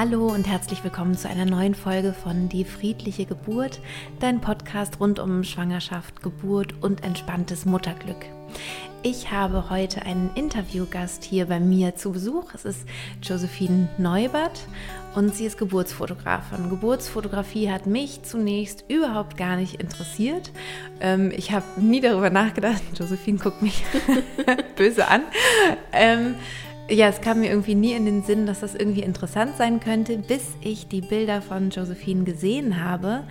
[0.00, 3.80] Hallo und herzlich willkommen zu einer neuen Folge von Die friedliche Geburt,
[4.20, 8.26] dein Podcast rund um Schwangerschaft, Geburt und entspanntes Mutterglück.
[9.02, 12.54] Ich habe heute einen Interviewgast hier bei mir zu Besuch.
[12.54, 12.86] Es ist
[13.24, 14.60] Josephine Neubert
[15.16, 16.70] und sie ist Geburtsfotografin.
[16.70, 20.52] Geburtsfotografie hat mich zunächst überhaupt gar nicht interessiert.
[21.00, 22.82] Ähm, ich habe nie darüber nachgedacht.
[22.94, 23.82] Josephine guckt mich
[24.76, 25.22] böse an.
[25.92, 26.36] Ähm,
[26.90, 30.16] ja, es kam mir irgendwie nie in den Sinn, dass das irgendwie interessant sein könnte,
[30.18, 33.24] bis ich die Bilder von Josephine gesehen habe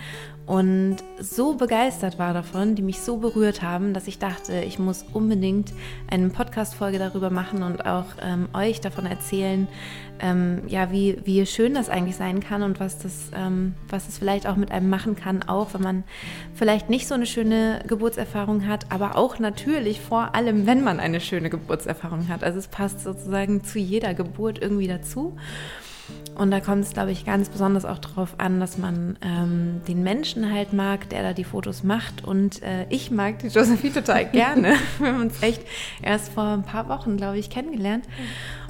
[0.47, 5.03] und so begeistert war davon, die mich so berührt haben, dass ich dachte, ich muss
[5.11, 5.73] unbedingt
[6.09, 9.67] eine Podcast-Folge darüber machen und auch ähm, euch davon erzählen,
[10.21, 14.19] ähm, ja, wie, wie schön das eigentlich sein kann und was das, ähm, was es
[14.19, 16.03] vielleicht auch mit einem machen kann, auch wenn man
[16.55, 21.19] vielleicht nicht so eine schöne Geburtserfahrung hat, aber auch natürlich vor allem, wenn man eine
[21.19, 22.45] schöne Geburtserfahrung hat.
[22.45, 25.35] Also es passt sozusagen zu jeder Geburt irgendwie dazu.
[26.37, 30.03] Und da kommt es, glaube ich, ganz besonders auch darauf an, dass man ähm, den
[30.03, 32.23] Menschen halt mag, der da die Fotos macht.
[32.23, 34.75] Und äh, ich mag die Josephine total gerne.
[34.99, 35.63] Wir haben uns echt
[36.03, 38.05] erst vor ein paar Wochen, glaube ich, kennengelernt.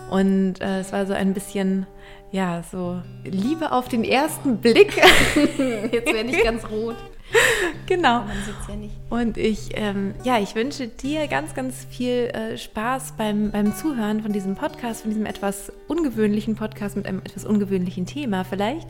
[0.09, 1.85] Und äh, es war so ein bisschen,
[2.31, 4.95] ja, so Liebe auf den ersten Blick.
[5.35, 6.95] Jetzt werde ich ganz rot.
[7.85, 8.19] genau.
[8.21, 8.95] Man sieht ja nicht.
[9.09, 14.21] Und ich, ähm, ja, ich wünsche dir ganz, ganz viel äh, Spaß beim, beim Zuhören
[14.21, 18.87] von diesem Podcast, von diesem etwas ungewöhnlichen Podcast mit einem etwas ungewöhnlichen Thema vielleicht.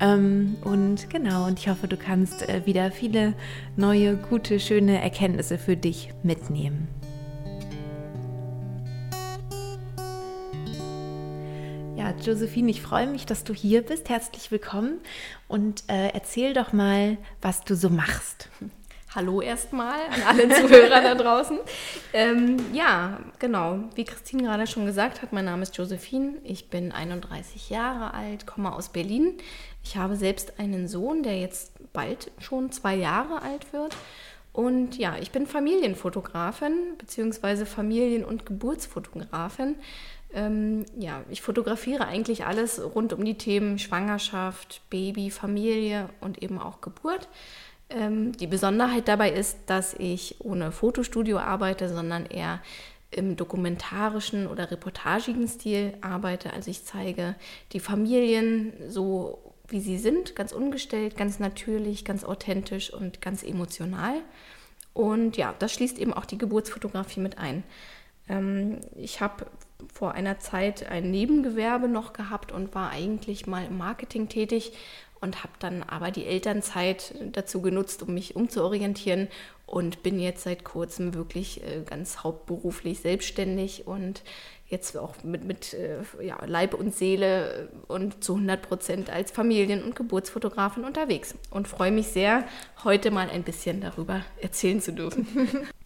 [0.00, 3.34] Ähm, und genau, und ich hoffe, du kannst äh, wieder viele
[3.76, 6.88] neue, gute, schöne Erkenntnisse für dich mitnehmen.
[11.98, 14.08] Ja, Josephine, ich freue mich, dass du hier bist.
[14.08, 15.00] Herzlich willkommen
[15.48, 18.48] und äh, erzähl doch mal, was du so machst.
[19.16, 21.58] Hallo erstmal an alle Zuhörer da draußen.
[22.12, 23.80] Ähm, ja, genau.
[23.96, 26.34] Wie Christine gerade schon gesagt hat, mein Name ist Josephine.
[26.44, 29.34] Ich bin 31 Jahre alt, komme aus Berlin.
[29.82, 33.96] Ich habe selbst einen Sohn, der jetzt bald schon zwei Jahre alt wird.
[34.52, 37.64] Und ja, ich bin Familienfotografin bzw.
[37.64, 39.76] Familien- und Geburtsfotografin.
[40.32, 46.58] Ähm, ja, ich fotografiere eigentlich alles rund um die Themen Schwangerschaft, Baby, Familie und eben
[46.58, 47.28] auch Geburt.
[47.90, 52.60] Ähm, die Besonderheit dabei ist, dass ich ohne Fotostudio arbeite, sondern eher
[53.10, 56.52] im dokumentarischen oder reportagigen Stil arbeite.
[56.52, 57.34] Also ich zeige
[57.72, 64.20] die Familien so, wie sie sind, ganz ungestellt, ganz natürlich, ganz authentisch und ganz emotional.
[64.92, 67.62] Und ja, das schließt eben auch die Geburtsfotografie mit ein.
[68.28, 69.46] Ähm, ich habe
[69.92, 74.72] vor einer Zeit ein Nebengewerbe noch gehabt und war eigentlich mal im Marketing tätig
[75.20, 79.28] und habe dann aber die Elternzeit dazu genutzt, um mich umzuorientieren
[79.66, 84.22] und bin jetzt seit kurzem wirklich äh, ganz hauptberuflich selbstständig und
[84.68, 89.82] jetzt auch mit, mit äh, ja, Leib und Seele und zu 100 Prozent als Familien-
[89.82, 92.44] und Geburtsfotografin unterwegs und freue mich sehr,
[92.84, 95.26] heute mal ein bisschen darüber erzählen zu dürfen.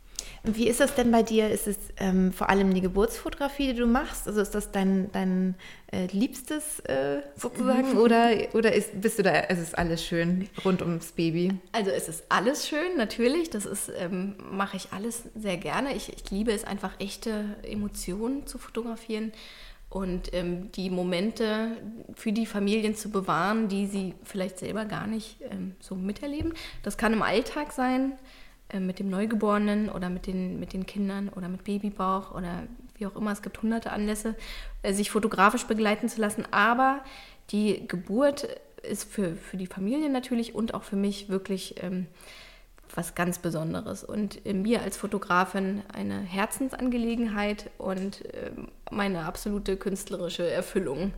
[0.43, 1.51] Wie ist das denn bei dir?
[1.51, 4.27] Ist es ähm, vor allem die Geburtsfotografie, die du machst?
[4.27, 5.55] Also ist das dein, dein
[5.93, 7.93] äh, Liebstes äh, sozusagen?
[7.93, 7.99] Mhm.
[7.99, 11.53] Oder, oder ist, bist du da, es ist alles schön rund ums Baby?
[11.73, 13.51] Also es ist alles schön, natürlich.
[13.51, 15.95] Das ist, ähm, mache ich alles sehr gerne.
[15.95, 19.33] Ich, ich liebe es einfach, echte Emotionen zu fotografieren
[19.93, 21.77] und ähm, die Momente
[22.15, 26.55] für die Familien zu bewahren, die sie vielleicht selber gar nicht ähm, so miterleben.
[26.83, 28.13] Das kann im Alltag sein,
[28.79, 32.65] mit dem Neugeborenen oder mit den, mit den Kindern oder mit Babybauch oder
[32.97, 33.33] wie auch immer.
[33.33, 34.35] Es gibt hunderte Anlässe,
[34.83, 36.45] äh, sich fotografisch begleiten zu lassen.
[36.51, 37.01] Aber
[37.51, 38.49] die Geburt
[38.83, 42.07] ist für, für die Familie natürlich und auch für mich wirklich ähm,
[42.95, 48.51] was ganz Besonderes und äh, mir als Fotografin eine Herzensangelegenheit und äh,
[48.91, 51.13] meine absolute künstlerische Erfüllung.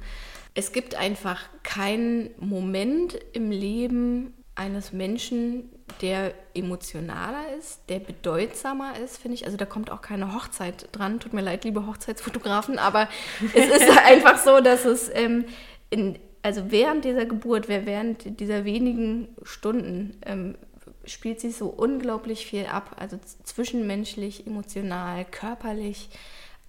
[0.54, 5.68] Es gibt einfach keinen Moment im Leben eines Menschen,
[6.00, 9.46] der emotionaler ist, der bedeutsamer ist, finde ich.
[9.46, 11.20] Also da kommt auch keine Hochzeit dran.
[11.20, 13.08] Tut mir leid, liebe Hochzeitsfotografen, aber
[13.54, 15.44] es ist einfach so, dass es ähm,
[15.90, 20.56] in, also während dieser Geburt, während dieser wenigen Stunden ähm,
[21.04, 22.96] spielt sich so unglaublich viel ab.
[22.98, 26.08] Also zwischenmenschlich, emotional, körperlich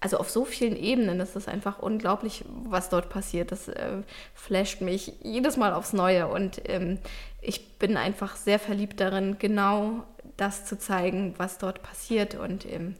[0.00, 3.50] also auf so vielen Ebenen ist es einfach unglaublich, was dort passiert.
[3.50, 4.02] Das äh,
[4.34, 6.98] flasht mich jedes Mal aufs Neue und ähm,
[7.46, 10.04] ich bin einfach sehr verliebt darin, genau
[10.36, 12.34] das zu zeigen, was dort passiert.
[12.34, 12.96] Und ähm,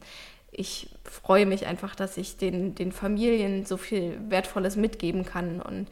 [0.51, 5.61] ich freue mich einfach, dass ich den, den Familien so viel Wertvolles mitgeben kann.
[5.61, 5.89] Und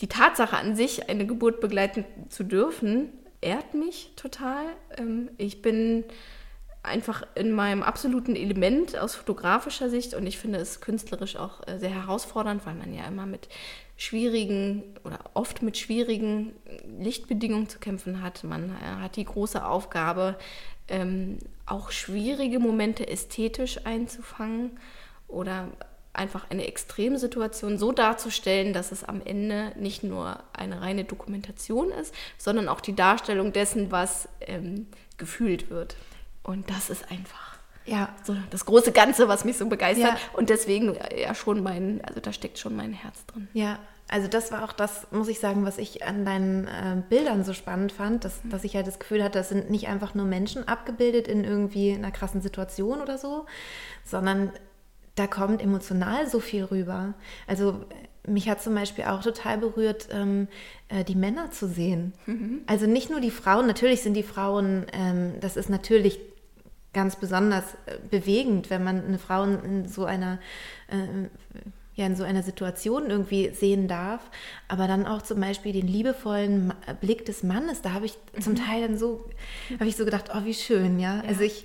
[0.00, 3.08] die Tatsache an sich, eine Geburt begleiten zu dürfen,
[3.40, 4.64] ehrt mich total.
[4.96, 6.04] Ähm, ich bin
[6.84, 10.14] einfach in meinem absoluten Element aus fotografischer Sicht.
[10.14, 13.48] Und ich finde es künstlerisch auch äh, sehr herausfordernd, weil man ja immer mit
[13.98, 16.54] schwierigen oder oft mit schwierigen
[16.98, 18.44] Lichtbedingungen zu kämpfen hat.
[18.44, 20.38] Man äh, hat die große Aufgabe,
[20.86, 24.78] ähm, auch schwierige Momente ästhetisch einzufangen
[25.26, 25.68] oder
[26.12, 32.14] einfach eine Extremsituation so darzustellen, dass es am Ende nicht nur eine reine Dokumentation ist,
[32.38, 34.86] sondern auch die Darstellung dessen, was ähm,
[35.16, 35.96] gefühlt wird.
[36.44, 37.47] Und das ist einfach
[37.88, 38.08] ja.
[38.24, 40.12] so das große Ganze, was mich so begeistert.
[40.12, 40.18] Ja.
[40.34, 43.48] Und deswegen äh, ja schon mein, also da steckt schon mein Herz drin.
[43.52, 47.44] Ja, also das war auch das, muss ich sagen, was ich an deinen äh, Bildern
[47.44, 50.24] so spannend fand, dass, dass ich halt das Gefühl hatte, das sind nicht einfach nur
[50.24, 53.44] Menschen abgebildet in irgendwie einer krassen Situation oder so,
[54.04, 54.50] sondern
[55.14, 57.14] da kommt emotional so viel rüber.
[57.46, 57.84] Also
[58.26, 60.48] mich hat zum Beispiel auch total berührt, ähm,
[60.88, 62.14] äh, die Männer zu sehen.
[62.26, 62.60] Mhm.
[62.66, 66.20] Also nicht nur die Frauen, natürlich sind die Frauen, ähm, das ist natürlich
[66.92, 70.38] ganz besonders äh, bewegend, wenn man eine Frau in so einer
[70.88, 71.28] äh,
[71.94, 74.30] ja in so einer Situation irgendwie sehen darf,
[74.68, 78.40] aber dann auch zum Beispiel den liebevollen Blick des Mannes, da habe ich mhm.
[78.40, 79.28] zum Teil dann so,
[79.74, 81.16] habe ich so gedacht, oh wie schön, ja.
[81.16, 81.22] ja.
[81.28, 81.64] Also ich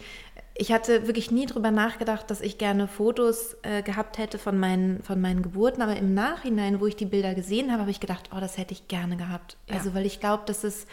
[0.55, 5.01] ich hatte wirklich nie drüber nachgedacht, dass ich gerne Fotos äh, gehabt hätte von meinen,
[5.01, 8.29] von meinen Geburten, aber im Nachhinein, wo ich die Bilder gesehen habe, habe ich gedacht,
[8.35, 9.57] oh, das hätte ich gerne gehabt.
[9.67, 9.75] Ja.
[9.75, 10.85] Also, weil ich glaube, dass es,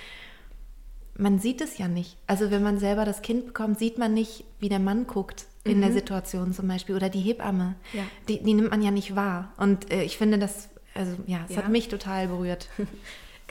[1.16, 2.16] man sieht es ja nicht.
[2.26, 5.78] Also, wenn man selber das Kind bekommt, sieht man nicht, wie der Mann guckt in
[5.78, 5.82] mhm.
[5.82, 7.74] der Situation zum Beispiel oder die Hebamme.
[7.92, 8.04] Ja.
[8.28, 9.52] Die, die nimmt man ja nicht wahr.
[9.56, 11.62] Und äh, ich finde, das, also ja, es ja.
[11.62, 12.68] hat mich total berührt.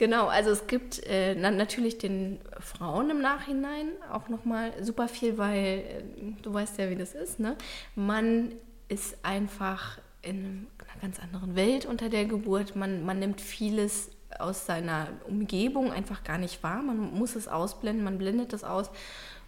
[0.00, 5.56] Genau, also es gibt äh, natürlich den Frauen im Nachhinein auch nochmal super viel, weil
[5.58, 6.02] äh,
[6.40, 7.54] du weißt ja, wie das ist, ne?
[7.94, 8.52] Man
[8.88, 12.76] ist einfach in einer ganz anderen Welt unter der Geburt.
[12.76, 16.82] Man, man nimmt vieles aus seiner Umgebung einfach gar nicht wahr.
[16.82, 18.90] Man muss es ausblenden, man blendet es aus.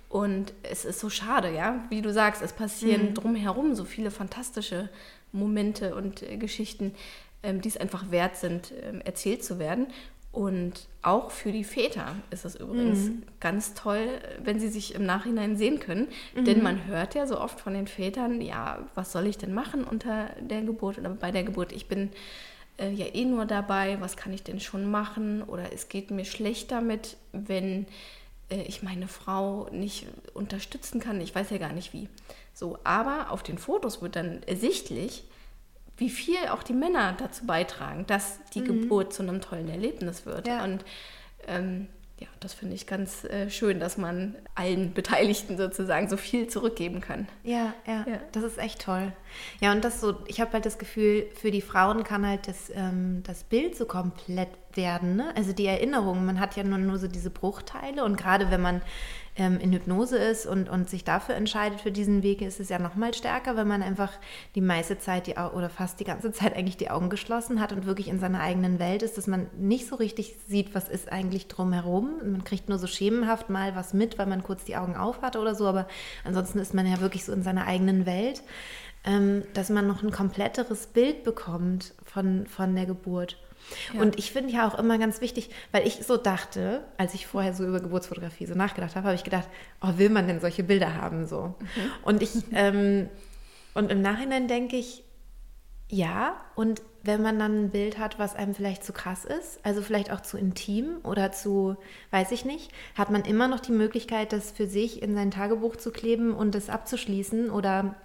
[0.08, 3.14] Und es ist so schade, ja, wie du sagst, es passieren mhm.
[3.14, 4.90] drumherum so viele fantastische
[5.32, 6.94] Momente und äh, Geschichten,
[7.42, 9.86] ähm, die es einfach wert sind, ähm, erzählt zu werden.
[10.30, 13.22] Und auch für die Väter ist es übrigens mhm.
[13.38, 14.06] ganz toll,
[14.42, 16.08] wenn sie sich im Nachhinein sehen können.
[16.34, 16.44] Mhm.
[16.46, 19.84] Denn man hört ja so oft von den Vätern, ja, was soll ich denn machen
[19.84, 21.72] unter der Geburt oder bei der Geburt?
[21.72, 22.10] Ich bin
[22.78, 25.42] äh, ja eh nur dabei, was kann ich denn schon machen?
[25.42, 27.86] Oder es geht mir schlecht damit, wenn
[28.50, 31.20] äh, ich meine Frau nicht unterstützen kann.
[31.20, 32.08] Ich weiß ja gar nicht wie.
[32.54, 35.24] So, aber auf den Fotos wird dann ersichtlich,
[35.96, 38.66] wie viel auch die Männer dazu beitragen, dass die mhm.
[38.82, 40.46] Geburt zu einem tollen Erlebnis wird.
[40.46, 40.64] Ja.
[40.64, 40.84] Und
[41.46, 46.48] ähm, ja, das finde ich ganz äh, schön, dass man allen Beteiligten sozusagen so viel
[46.48, 47.28] zurückgeben kann.
[47.44, 48.20] Ja, ja, ja.
[48.32, 49.12] das ist echt toll.
[49.60, 52.70] Ja, und das so, ich habe halt das Gefühl, für die Frauen kann halt das,
[52.74, 55.16] ähm, das Bild so komplett werden.
[55.16, 55.32] Ne?
[55.36, 58.82] Also die Erinnerung, man hat ja nur, nur so diese Bruchteile und gerade wenn man
[59.36, 62.78] ähm, in Hypnose ist und, und sich dafür entscheidet für diesen Weg, ist es ja
[62.78, 64.12] noch mal stärker, wenn man einfach
[64.54, 67.86] die meiste Zeit die, oder fast die ganze Zeit eigentlich die Augen geschlossen hat und
[67.86, 71.48] wirklich in seiner eigenen Welt ist, dass man nicht so richtig sieht, was ist eigentlich
[71.48, 72.31] drumherum.
[72.32, 75.36] Man kriegt nur so schemenhaft mal was mit, weil man kurz die Augen auf hat
[75.36, 75.86] oder so, aber
[76.24, 78.42] ansonsten ist man ja wirklich so in seiner eigenen Welt,
[79.04, 83.36] ähm, dass man noch ein kompletteres Bild bekommt von, von der Geburt.
[83.94, 87.54] Und ich finde ja auch immer ganz wichtig, weil ich so dachte, als ich vorher
[87.54, 89.48] so über Geburtsfotografie so nachgedacht habe, habe ich gedacht,
[89.80, 91.54] oh, will man denn solche Bilder haben so?
[91.60, 91.90] Mhm.
[92.02, 93.08] Und ich ähm,
[93.74, 95.04] und im Nachhinein denke ich,
[95.88, 96.36] ja.
[96.54, 100.12] Und wenn man dann ein Bild hat, was einem vielleicht zu krass ist, also vielleicht
[100.12, 101.76] auch zu intim oder zu,
[102.10, 105.76] weiß ich nicht, hat man immer noch die Möglichkeit, das für sich in sein Tagebuch
[105.76, 107.96] zu kleben und das abzuschließen oder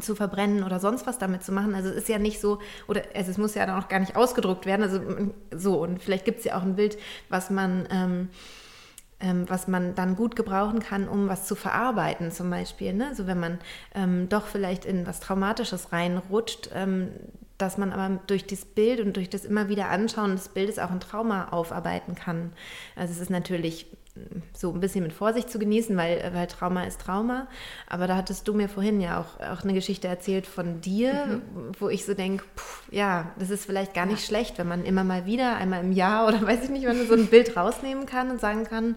[0.00, 1.74] zu verbrennen oder sonst was damit zu machen.
[1.74, 4.16] Also es ist ja nicht so, oder also es muss ja dann auch gar nicht
[4.16, 4.82] ausgedruckt werden.
[4.82, 5.00] Also
[5.54, 6.96] so, und vielleicht gibt es ja auch ein Bild,
[7.28, 8.30] was man, ähm,
[9.20, 12.94] ähm, was man dann gut gebrauchen kann, um was zu verarbeiten, zum Beispiel.
[12.94, 13.14] Ne?
[13.14, 13.58] So wenn man
[13.94, 17.10] ähm, doch vielleicht in was Traumatisches reinrutscht, ähm,
[17.62, 20.90] dass man aber durch das Bild und durch das immer wieder Anschauen des Bildes auch
[20.90, 22.52] ein Trauma aufarbeiten kann.
[22.96, 23.86] Also es ist natürlich
[24.52, 27.46] so ein bisschen mit Vorsicht zu genießen, weil, weil Trauma ist Trauma.
[27.86, 31.72] Aber da hattest du mir vorhin ja auch, auch eine Geschichte erzählt von dir, mhm.
[31.78, 32.44] wo ich so denke,
[32.90, 34.26] ja, das ist vielleicht gar nicht ja.
[34.26, 37.06] schlecht, wenn man immer mal wieder, einmal im Jahr oder weiß ich nicht, wenn man
[37.06, 38.96] so ein Bild rausnehmen kann und sagen kann,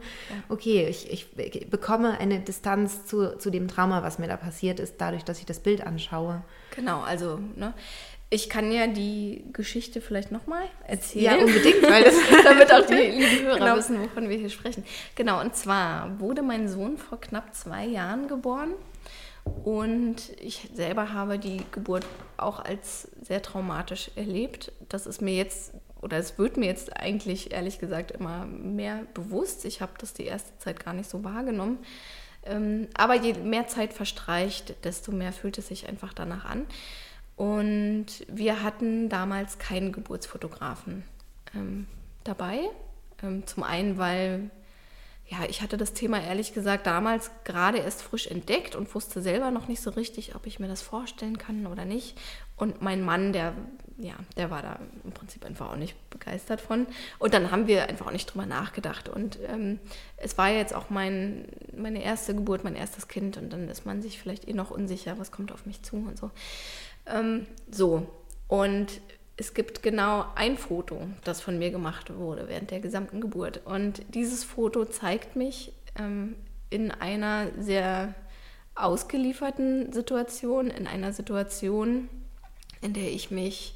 [0.49, 4.95] okay, ich, ich bekomme eine Distanz zu, zu dem Trauma, was mir da passiert ist,
[4.97, 6.43] dadurch, dass ich das Bild anschaue.
[6.75, 7.73] Genau, also ne,
[8.35, 11.23] ich kann ja die Geschichte vielleicht nochmal erzählen.
[11.23, 13.75] Ja, unbedingt, weil das damit auch die lieben Hörer genau.
[13.77, 14.83] wissen, wovon wir hier sprechen.
[15.15, 18.73] Genau, und zwar wurde mein Sohn vor knapp zwei Jahren geboren
[19.63, 24.71] und ich selber habe die Geburt auch als sehr traumatisch erlebt.
[24.89, 29.65] Das ist mir jetzt, oder es wird mir jetzt eigentlich ehrlich gesagt immer mehr bewusst.
[29.65, 31.79] Ich habe das die erste Zeit gar nicht so wahrgenommen.
[32.43, 36.65] Ähm, aber je mehr Zeit verstreicht, desto mehr fühlt es sich einfach danach an.
[37.35, 41.03] Und wir hatten damals keinen Geburtsfotografen
[41.53, 41.87] ähm,
[42.23, 42.59] dabei.
[43.21, 44.49] Ähm, zum einen, weil
[45.27, 49.49] ja, ich hatte das Thema ehrlich gesagt damals gerade erst frisch entdeckt und wusste selber
[49.49, 52.15] noch nicht so richtig, ob ich mir das vorstellen kann oder nicht.
[52.57, 53.53] Und mein Mann, der,
[53.97, 56.85] ja, der war da im Prinzip einfach auch nicht begeistert von.
[57.17, 59.09] Und dann haben wir einfach auch nicht drüber nachgedacht.
[59.09, 59.79] Und ähm,
[60.17, 63.37] es war jetzt auch mein, meine erste Geburt, mein erstes Kind.
[63.37, 66.19] Und dann ist man sich vielleicht eh noch unsicher, was kommt auf mich zu und
[66.19, 66.29] so.
[67.05, 68.07] Ähm, so.
[68.47, 69.01] Und
[69.37, 73.61] es gibt genau ein Foto, das von mir gemacht wurde während der gesamten Geburt.
[73.65, 76.35] Und dieses Foto zeigt mich ähm,
[76.69, 78.15] in einer sehr
[78.75, 82.09] ausgelieferten Situation, in einer Situation,
[82.81, 83.75] in der ich mich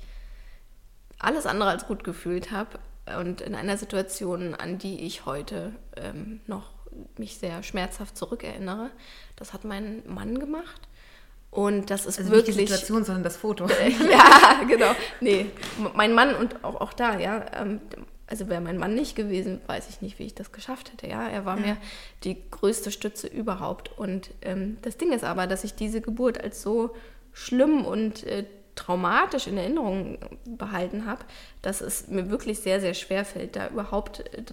[1.17, 2.79] alles andere als gut gefühlt habe
[3.17, 6.71] und in einer Situation, an die ich heute ähm, noch
[7.17, 8.91] mich sehr schmerzhaft zurückerinnere.
[9.35, 10.88] Das hat mein Mann gemacht.
[11.51, 12.55] Und das ist also wirklich.
[12.55, 13.67] Nicht die Situation, sondern das Foto.
[14.11, 14.91] ja, genau.
[15.19, 15.47] Nee,
[15.95, 17.45] mein Mann und auch, auch da, ja.
[17.59, 17.81] Ähm,
[18.27, 21.07] also wäre mein Mann nicht gewesen, weiß ich nicht, wie ich das geschafft hätte.
[21.07, 21.65] Ja, er war ja.
[21.65, 21.77] mir
[22.23, 23.97] die größte Stütze überhaupt.
[23.97, 26.95] Und ähm, das Ding ist aber, dass ich diese Geburt als so
[27.33, 31.25] schlimm und äh, traumatisch in Erinnerung behalten habe,
[31.63, 34.43] dass es mir wirklich sehr, sehr schwer fällt, da überhaupt äh,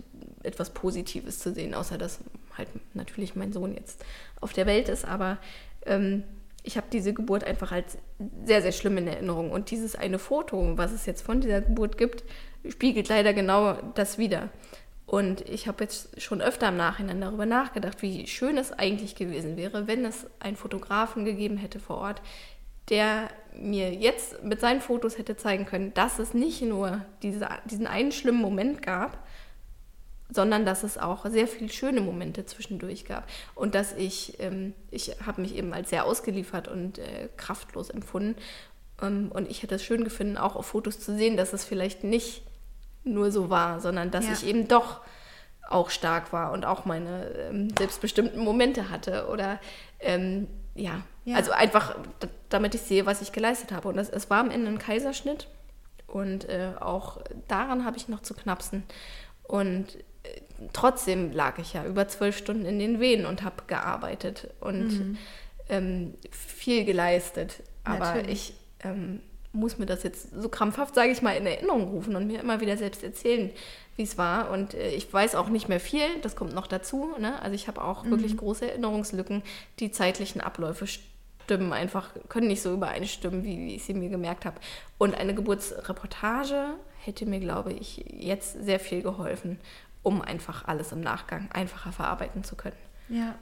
[0.42, 2.20] etwas Positives zu sehen, außer dass
[2.56, 4.02] halt natürlich mein Sohn jetzt
[4.40, 5.04] auf der Welt ist.
[5.04, 5.36] Aber
[5.84, 6.24] ähm,
[6.66, 7.96] ich habe diese Geburt einfach als
[8.44, 9.52] sehr, sehr schlimm in Erinnerung.
[9.52, 12.24] Und dieses eine Foto, was es jetzt von dieser Geburt gibt,
[12.68, 14.50] spiegelt leider genau das wieder.
[15.06, 19.56] Und ich habe jetzt schon öfter im Nachhinein darüber nachgedacht, wie schön es eigentlich gewesen
[19.56, 22.20] wäre, wenn es einen Fotografen gegeben hätte vor Ort,
[22.88, 27.86] der mir jetzt mit seinen Fotos hätte zeigen können, dass es nicht nur diese, diesen
[27.86, 29.24] einen schlimmen Moment gab,
[30.28, 35.12] sondern dass es auch sehr viele schöne Momente zwischendurch gab und dass ich, ähm, ich
[35.24, 38.36] habe mich eben als sehr ausgeliefert und äh, kraftlos empfunden
[39.00, 42.04] ähm, und ich hätte es schön gefunden, auch auf Fotos zu sehen, dass es vielleicht
[42.04, 42.42] nicht
[43.04, 44.32] nur so war, sondern dass ja.
[44.32, 45.00] ich eben doch
[45.68, 49.60] auch stark war und auch meine ähm, selbstbestimmten Momente hatte oder
[50.00, 51.02] ähm, ja.
[51.24, 51.36] ja.
[51.36, 51.96] also einfach,
[52.48, 55.48] damit ich sehe, was ich geleistet habe und das, es war am Ende ein Kaiserschnitt
[56.06, 58.84] und äh, auch daran habe ich noch zu knapsen
[59.42, 59.86] und
[60.72, 65.18] trotzdem lag ich ja über zwölf Stunden in den Wehen und habe gearbeitet und mhm.
[65.68, 67.62] ähm, viel geleistet.
[67.84, 68.52] Aber Natürlich.
[68.80, 69.20] ich ähm,
[69.52, 72.60] muss mir das jetzt so krampfhaft, sage ich mal, in Erinnerung rufen und mir immer
[72.60, 73.50] wieder selbst erzählen,
[73.96, 74.50] wie es war.
[74.50, 77.14] Und äh, ich weiß auch nicht mehr viel, das kommt noch dazu.
[77.18, 77.40] Ne?
[77.42, 78.10] Also ich habe auch mhm.
[78.10, 79.42] wirklich große Erinnerungslücken.
[79.80, 84.44] Die zeitlichen Abläufe stimmen einfach, können nicht so übereinstimmen, wie, wie ich sie mir gemerkt
[84.44, 84.60] habe.
[84.98, 89.58] Und eine Geburtsreportage hätte mir, glaube ich, jetzt sehr viel geholfen
[90.06, 92.76] um einfach alles im Nachgang einfacher verarbeiten zu können.
[93.08, 93.34] Ja.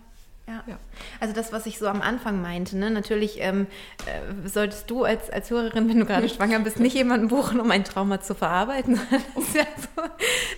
[0.46, 0.62] Ja.
[0.66, 0.78] ja.
[1.20, 2.90] also das, was ich so am Anfang meinte, ne?
[2.90, 3.66] natürlich ähm,
[4.04, 7.70] äh, solltest du als, als Hörerin, wenn du gerade schwanger bist, nicht jemanden buchen, um
[7.70, 8.98] ein Trauma zu verarbeiten.
[9.34, 10.02] Das ist ja so,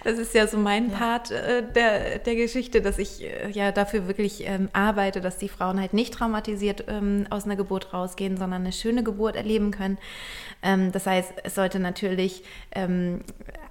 [0.04, 0.96] das ist ja so mein ja.
[0.96, 5.48] Part äh, der, der Geschichte, dass ich äh, ja dafür wirklich ähm, arbeite, dass die
[5.48, 9.98] Frauen halt nicht traumatisiert ähm, aus einer Geburt rausgehen, sondern eine schöne Geburt erleben können.
[10.62, 13.20] Ähm, das heißt, es sollte natürlich ähm,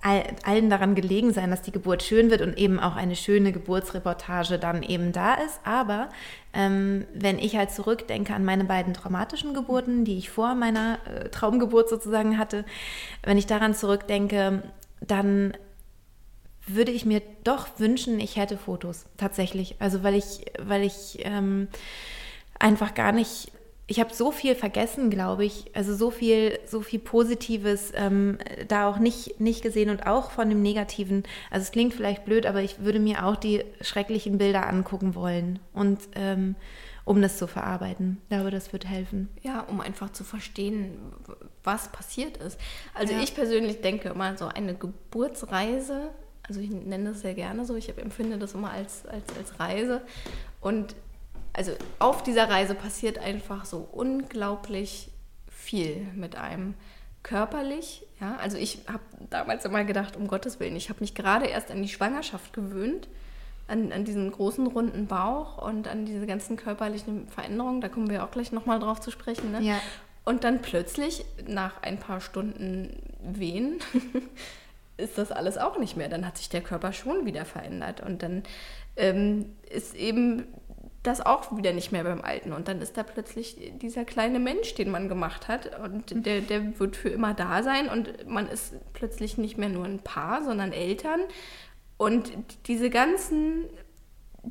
[0.06, 4.60] allen daran gelegen sein, dass die Geburt schön wird und eben auch eine schöne Geburtsreportage
[4.60, 5.60] dann eben da ist.
[5.64, 6.10] Aber
[6.54, 11.30] ähm, wenn ich halt zurückdenke an meine beiden traumatischen Geburten, die ich vor meiner äh,
[11.30, 12.66] Traumgeburt sozusagen hatte,
[13.24, 14.62] wenn ich daran zurückdenke,
[15.02, 15.58] dann
[16.68, 19.76] würde ich mir doch wünschen, ich hätte Fotos tatsächlich.
[19.80, 21.68] Also weil ich, weil ich ähm,
[22.60, 23.52] einfach gar nicht
[23.88, 25.66] ich habe so viel vergessen, glaube ich.
[25.76, 30.50] Also so viel, so viel Positives ähm, da auch nicht, nicht gesehen und auch von
[30.50, 31.24] dem Negativen.
[31.52, 35.60] Also es klingt vielleicht blöd, aber ich würde mir auch die schrecklichen Bilder angucken wollen
[35.74, 36.56] und ähm,
[37.04, 38.18] um das zu verarbeiten.
[38.24, 39.30] Ich glaube, das wird helfen.
[39.44, 40.98] Ja, um einfach zu verstehen,
[41.64, 42.60] was passiert ist.
[42.96, 43.22] Also ja.
[43.22, 46.10] ich persönlich denke immer, so eine Geburtsreise,
[46.42, 50.02] also ich nenne das sehr gerne so, ich empfinde das immer als, als, als Reise.
[50.60, 50.96] Und
[51.56, 55.10] also auf dieser Reise passiert einfach so unglaublich
[55.50, 56.76] viel mit einem
[57.24, 58.06] körperlich.
[58.22, 61.72] Ja, also ich habe damals immer gedacht, um Gottes Willen, ich habe mich gerade erst
[61.72, 63.08] an die Schwangerschaft gewöhnt,
[63.68, 67.82] an, an diesen großen runden Bauch und an diese ganzen körperlichen Veränderungen.
[67.82, 69.52] Da kommen wir auch gleich nochmal drauf zu sprechen.
[69.52, 69.62] Ne?
[69.62, 69.82] Ja.
[70.24, 73.80] Und dann plötzlich nach ein paar Stunden Wehen
[74.98, 76.10] ist das alles auch nicht mehr.
[76.10, 78.44] Dann hat sich der Körper schon wieder verändert und dann
[78.98, 80.46] ähm, ist eben
[81.08, 82.54] das auch wieder nicht mehr beim Alten.
[82.54, 85.80] Und dann ist da plötzlich dieser kleine Mensch, den man gemacht hat.
[85.80, 87.88] Und der, der wird für immer da sein.
[87.90, 91.22] Und man ist plötzlich nicht mehr nur ein Paar, sondern Eltern.
[91.98, 92.32] Und
[92.68, 93.66] diese ganzen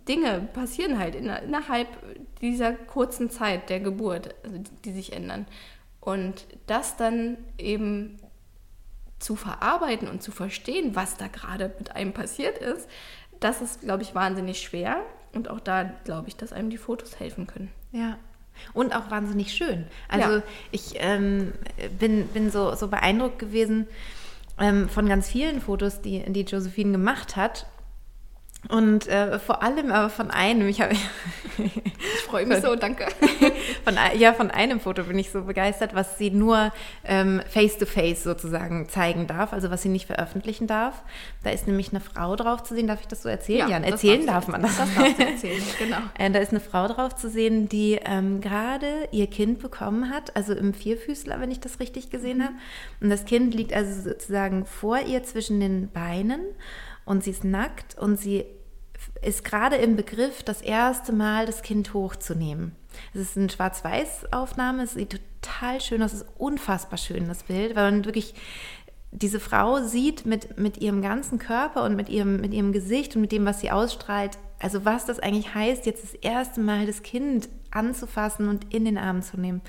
[0.09, 1.89] Dinge passieren halt innerhalb
[2.41, 5.47] dieser kurzen Zeit der Geburt, also die sich ändern.
[6.01, 8.19] Und das dann eben
[9.19, 12.89] zu verarbeiten und zu verstehen, was da gerade mit einem passiert ist,
[13.41, 14.99] das ist, glaube ich, wahnsinnig schwer.
[15.35, 17.71] Und auch da glaube ich, dass einem die Fotos helfen können.
[17.93, 18.19] Ja.
[18.73, 19.87] Und auch wahnsinnig schön.
[20.09, 20.43] Also ja.
[20.71, 21.53] ich ähm,
[21.99, 23.87] bin, bin so, so beeindruckt gewesen
[24.61, 27.67] ähm, von ganz vielen Fotos, die, die Josephine gemacht hat.
[28.69, 30.81] Und äh, vor allem aber von einem, ich
[31.59, 33.07] ich freue mich so, danke.
[33.85, 36.73] Von, ja, von einem Foto bin ich so begeistert, was sie nur
[37.05, 41.03] ähm, face-to-face -face sozusagen zeigen darf, also was sie nicht veröffentlichen darf.
[41.43, 43.69] Da ist nämlich eine Frau drauf zu sehen, darf ich das so erzählen?
[43.69, 44.79] Ja, ja erzählen darf man das.
[44.79, 45.99] Das darfst du erzählen, genau.
[46.19, 50.35] Äh, da ist eine Frau drauf zu sehen, die ähm, gerade ihr Kind bekommen hat,
[50.35, 52.45] also im Vierfüßler, wenn ich das richtig gesehen mhm.
[52.45, 52.55] habe.
[53.01, 56.41] Und das Kind liegt also sozusagen vor ihr zwischen den Beinen
[57.05, 58.45] und sie ist nackt und sie
[59.23, 62.75] ist gerade im Begriff, das erste Mal das Kind hochzunehmen.
[63.13, 67.75] Es ist eine Schwarz-Weiß-Aufnahme, es sieht total schön aus, es ist unfassbar schön, das Bild,
[67.75, 68.35] weil man wirklich
[69.11, 73.23] diese Frau sieht mit, mit ihrem ganzen Körper und mit ihrem, mit ihrem Gesicht und
[73.23, 77.03] mit dem, was sie ausstrahlt, also was das eigentlich heißt, jetzt das erste Mal das
[77.03, 79.61] Kind anzufassen und in den Arm zu nehmen.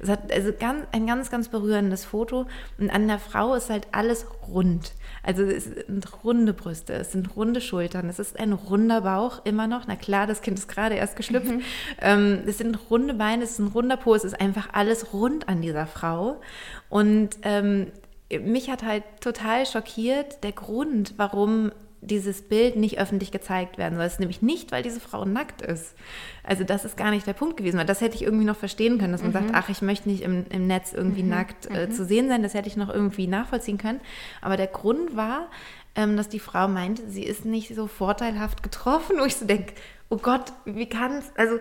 [0.00, 2.46] Es hat also ganz, ein ganz, ganz berührendes Foto.
[2.76, 4.94] Und an der Frau ist halt alles rund.
[5.22, 9.68] Also es sind runde Brüste, es sind runde Schultern, es ist ein runder Bauch immer
[9.68, 9.86] noch.
[9.86, 11.52] Na klar, das Kind ist gerade erst geschlüpft.
[11.52, 11.62] Mhm.
[12.00, 15.48] Ähm, es sind runde Beine, es ist ein runder Po, es ist einfach alles rund
[15.48, 16.40] an dieser Frau.
[16.88, 17.92] Und ähm,
[18.40, 21.70] mich hat halt total schockiert der Grund, warum
[22.02, 24.04] dieses Bild nicht öffentlich gezeigt werden soll.
[24.04, 25.94] Es ist nämlich nicht, weil diese Frau nackt ist.
[26.42, 28.98] Also das ist gar nicht der Punkt gewesen, weil das hätte ich irgendwie noch verstehen
[28.98, 29.34] können, dass man mhm.
[29.34, 31.28] sagt, ach, ich möchte nicht im, im Netz irgendwie mhm.
[31.28, 31.92] nackt äh, mhm.
[31.92, 32.42] zu sehen sein.
[32.42, 34.00] Das hätte ich noch irgendwie nachvollziehen können.
[34.40, 35.48] Aber der Grund war,
[35.94, 39.74] ähm, dass die Frau meinte, sie ist nicht so vorteilhaft getroffen, wo ich so denke,
[40.08, 41.58] oh Gott, wie kann es, also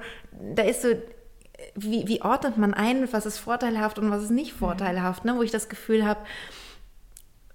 [0.55, 0.89] da ist so,
[1.75, 5.35] wie, wie ordnet man ein, was ist vorteilhaft und was ist nicht vorteilhaft, ne?
[5.37, 6.21] wo ich das Gefühl habe,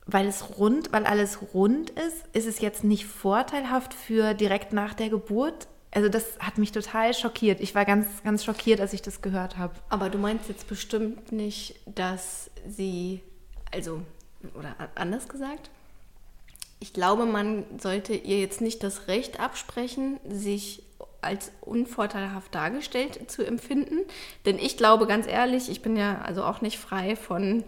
[0.06, 4.94] weil es rund, weil alles rund ist, ist es jetzt nicht vorteilhaft für direkt nach
[4.94, 5.66] der Geburt.
[5.90, 7.60] Also das hat mich total schockiert.
[7.60, 9.74] Ich war ganz, ganz schockiert, als ich das gehört habe.
[9.88, 13.20] Aber du meinst jetzt bestimmt nicht, dass sie,
[13.72, 14.02] also,
[14.54, 15.70] oder anders gesagt,
[16.78, 20.82] ich glaube, man sollte ihr jetzt nicht das Recht absprechen, sich
[21.22, 24.00] als unvorteilhaft dargestellt zu empfinden.
[24.44, 27.64] Denn ich glaube ganz ehrlich, ich bin ja also auch nicht frei von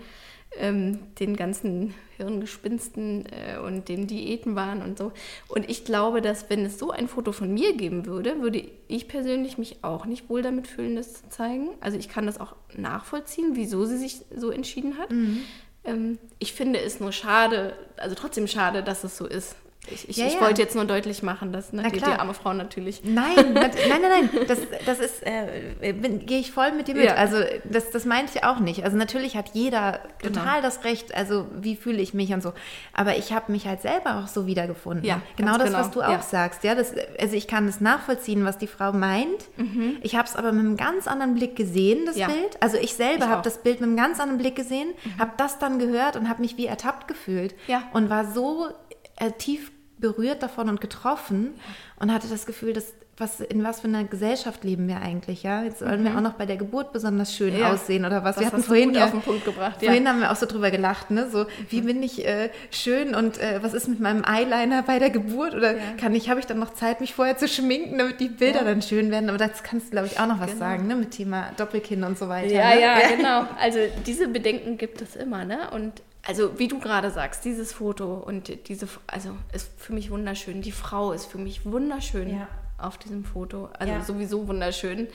[0.57, 5.13] ähm, den ganzen Hirngespinsten äh, und den Diäten waren und so.
[5.49, 9.09] Und ich glaube, dass wenn es so ein Foto von mir geben würde, würde ich
[9.09, 11.71] persönlich mich auch nicht wohl damit fühlen, das zu zeigen.
[11.81, 15.11] Also ich kann das auch nachvollziehen, wieso sie sich so entschieden hat.
[15.11, 15.41] Mhm.
[15.85, 19.57] Ähm, ich finde es nur schade, also trotzdem schade, dass es so ist.
[19.91, 20.41] Ich, ich, ja, ich ja.
[20.41, 23.03] wollte jetzt nur deutlich machen, dass ne, die, die, arme Frau natürlich.
[23.05, 24.31] Nein, nein, nein, nein.
[24.47, 27.05] Das, das ist, äh, gehe ich voll mit dir mit.
[27.05, 27.15] Ja.
[27.15, 28.85] Also das, das meinte ich auch nicht.
[28.85, 30.41] Also natürlich hat jeder genau.
[30.41, 32.53] total das Recht, also wie fühle ich mich und so.
[32.93, 35.05] Aber ich habe mich halt selber auch so wiedergefunden.
[35.05, 35.79] Ja, genau das, genau.
[35.79, 36.65] was du auch sagst.
[36.65, 39.49] Ja, das, also ich kann das nachvollziehen, was die Frau meint.
[39.57, 39.99] Mhm.
[40.03, 42.61] Ich habe es aber mit einem ganz anderen Blick gesehen, das Bild.
[42.61, 45.19] Also ich selber habe das Bild mit einem ganz anderen Blick gesehen, mhm.
[45.19, 47.55] habe das dann gehört und habe mich wie ertappt gefühlt.
[47.67, 47.83] Ja.
[47.93, 48.69] Und war so
[49.17, 51.55] äh, tief berührt davon und getroffen
[51.99, 55.63] und hatte das Gefühl, dass was, in was für einer Gesellschaft leben wir eigentlich, ja?
[55.63, 56.05] Jetzt sollen mhm.
[56.05, 57.73] wir auch noch bei der Geburt besonders schön ja.
[57.73, 58.37] aussehen oder was?
[58.37, 59.77] Das wir hatten vorhin ja, auf den Punkt gebracht.
[59.83, 60.11] Vorhin ja.
[60.11, 61.29] haben wir auch so drüber gelacht, ne?
[61.31, 61.47] So, mhm.
[61.71, 65.55] wie bin ich äh, schön und äh, was ist mit meinem Eyeliner bei der Geburt
[65.55, 65.83] oder ja.
[66.01, 68.83] kann ich, habe ich dann noch Zeit, mich vorher zu schminken, damit die Bilder dann
[68.83, 69.29] schön werden?
[69.29, 70.61] Aber das kannst du, glaube ich, auch noch was genau.
[70.61, 70.97] sagen, ne?
[70.97, 72.53] Mit Thema Doppelkinn und so weiter.
[72.53, 72.81] Ja, ne?
[72.81, 73.47] ja, genau.
[73.61, 75.71] Also diese Bedenken gibt es immer, ne?
[75.73, 80.63] Und also wie du gerade sagst, dieses Foto und diese, also ist für mich wunderschön.
[80.63, 82.49] Die Frau ist für mich wunderschön ja.
[82.77, 83.71] auf diesem Foto.
[83.79, 84.03] Also ja.
[84.03, 85.09] sowieso wunderschön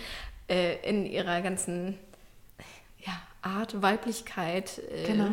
[0.48, 1.98] äh, in ihrer ganzen
[3.00, 4.82] ja, Art, Weiblichkeit.
[4.92, 5.30] Äh, genau.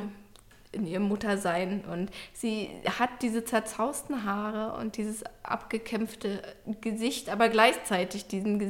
[0.73, 1.83] In ihrem Muttersein.
[1.91, 6.43] Und sie hat diese zerzausten Haare und dieses abgekämpfte
[6.81, 8.61] Gesicht, aber gleichzeitig diesen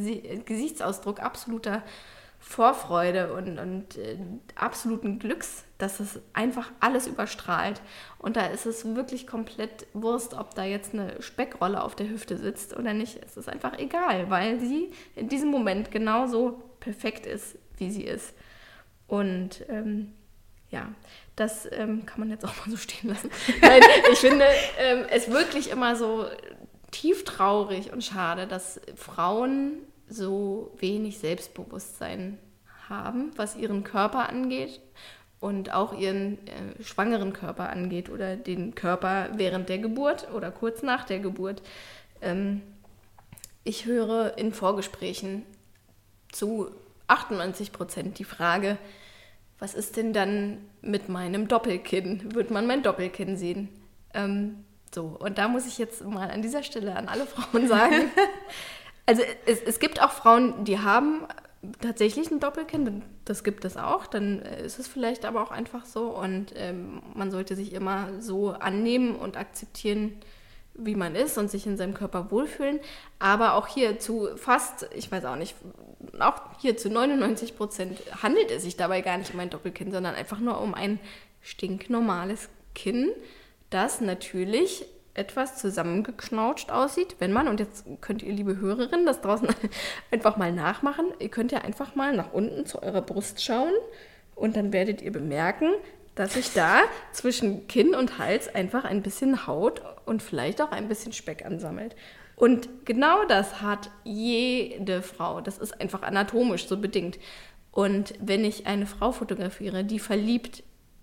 [0.46, 1.82] Gesichtsausdruck absoluter
[2.42, 4.16] Vorfreude und, und äh,
[4.54, 7.82] absoluten Glücks, dass es einfach alles überstrahlt.
[8.18, 12.38] Und da ist es wirklich komplett Wurst, ob da jetzt eine Speckrolle auf der Hüfte
[12.38, 13.20] sitzt oder nicht.
[13.22, 18.34] Es ist einfach egal, weil sie in diesem Moment genauso perfekt ist, wie sie ist.
[19.06, 20.14] Und ähm,
[20.70, 20.88] ja,
[21.36, 23.30] das ähm, kann man jetzt auch mal so stehen lassen.
[23.60, 24.46] Nein, ich finde
[24.78, 26.26] ähm, es wirklich immer so
[26.90, 29.78] tief traurig und schade, dass Frauen
[30.10, 32.38] so wenig Selbstbewusstsein
[32.88, 34.80] haben, was ihren Körper angeht
[35.38, 40.82] und auch ihren äh, schwangeren Körper angeht oder den Körper während der Geburt oder kurz
[40.82, 41.62] nach der Geburt.
[42.20, 42.60] Ähm,
[43.64, 45.46] ich höre in Vorgesprächen
[46.32, 46.70] zu
[47.06, 48.76] 98 Prozent die Frage,
[49.58, 52.34] was ist denn dann mit meinem Doppelkinn?
[52.34, 53.68] Wird man mein Doppelkinn sehen?
[54.14, 58.10] Ähm, so, und da muss ich jetzt mal an dieser Stelle an alle Frauen sagen,
[59.10, 61.26] also es, es gibt auch Frauen, die haben
[61.80, 66.10] tatsächlich ein Doppelkinn, das gibt es auch, dann ist es vielleicht aber auch einfach so
[66.10, 70.14] und ähm, man sollte sich immer so annehmen und akzeptieren,
[70.74, 72.78] wie man ist und sich in seinem Körper wohlfühlen.
[73.18, 75.56] Aber auch hier zu fast, ich weiß auch nicht,
[76.20, 80.14] auch hier zu 99 Prozent handelt es sich dabei gar nicht um ein Doppelkinn, sondern
[80.14, 81.00] einfach nur um ein
[81.42, 83.10] stinknormales Kinn,
[83.70, 89.48] das natürlich etwas zusammengeknautscht aussieht, wenn man, und jetzt könnt ihr, liebe Hörerinnen, das draußen
[90.10, 93.72] einfach mal nachmachen, ihr könnt ja einfach mal nach unten zu eurer Brust schauen
[94.34, 95.70] und dann werdet ihr bemerken,
[96.14, 96.80] dass sich da
[97.12, 101.96] zwischen Kinn und Hals einfach ein bisschen Haut und vielleicht auch ein bisschen Speck ansammelt.
[102.36, 105.40] Und genau das hat jede Frau.
[105.40, 107.18] Das ist einfach anatomisch so bedingt.
[107.70, 110.62] Und wenn ich eine Frau fotografiere, die verliebt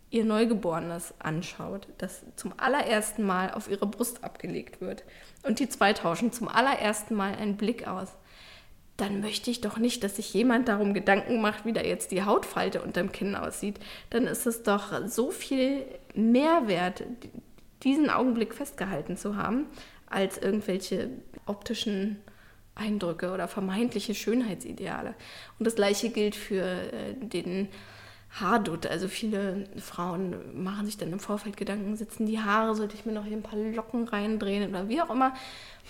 [0.10, 5.04] ihr Neugeborenes anschaut, das zum allerersten Mal auf ihre Brust abgelegt wird
[5.44, 8.14] und die zwei tauschen zum allerersten Mal einen Blick aus,
[8.96, 12.24] dann möchte ich doch nicht, dass sich jemand darum Gedanken macht, wie da jetzt die
[12.24, 13.80] Hautfalte unterm Kinn aussieht.
[14.10, 17.04] Dann ist es doch so viel Mehrwert,
[17.84, 19.68] diesen Augenblick festgehalten zu haben,
[20.08, 21.10] als irgendwelche
[21.46, 22.18] optischen
[22.74, 25.14] Eindrücke oder vermeintliche Schönheitsideale.
[25.60, 27.70] Und das gleiche gilt für äh, den
[28.32, 28.88] Haardutt.
[28.88, 33.14] Also viele Frauen machen sich dann im Vorfeld Gedanken, sitzen die Haare, sollte ich mir
[33.14, 35.34] noch hier ein paar Locken reindrehen oder wie auch immer.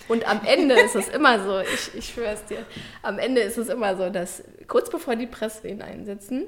[0.08, 2.64] Und am Ende ist es immer so, ich, ich schwöre es dir,
[3.02, 6.46] am Ende ist es immer so, dass kurz bevor die Presswehen einsetzen,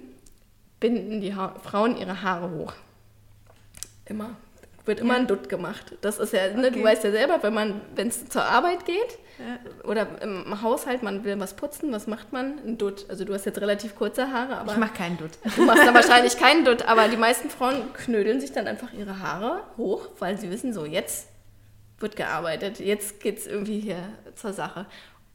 [0.78, 2.72] binden die ha Frauen ihre Haare hoch.
[4.06, 4.36] Immer
[4.90, 5.20] wird immer ja.
[5.20, 5.94] ein Dutt gemacht.
[6.00, 6.78] Das ist ja, ne, okay.
[6.78, 9.88] du weißt ja selber, wenn man, wenn es zur Arbeit geht ja.
[9.88, 12.58] oder im Haushalt, man will was putzen, was macht man?
[12.66, 13.06] Ein Dutt.
[13.08, 14.72] Also du hast jetzt relativ kurze Haare, aber.
[14.72, 15.30] Ich mache keinen Dutt.
[15.56, 19.20] Du machst dann wahrscheinlich keinen Dutt, aber die meisten Frauen knödeln sich dann einfach ihre
[19.20, 21.28] Haare hoch, weil sie wissen, so jetzt
[22.00, 24.02] wird gearbeitet, jetzt geht es irgendwie hier
[24.34, 24.86] zur Sache.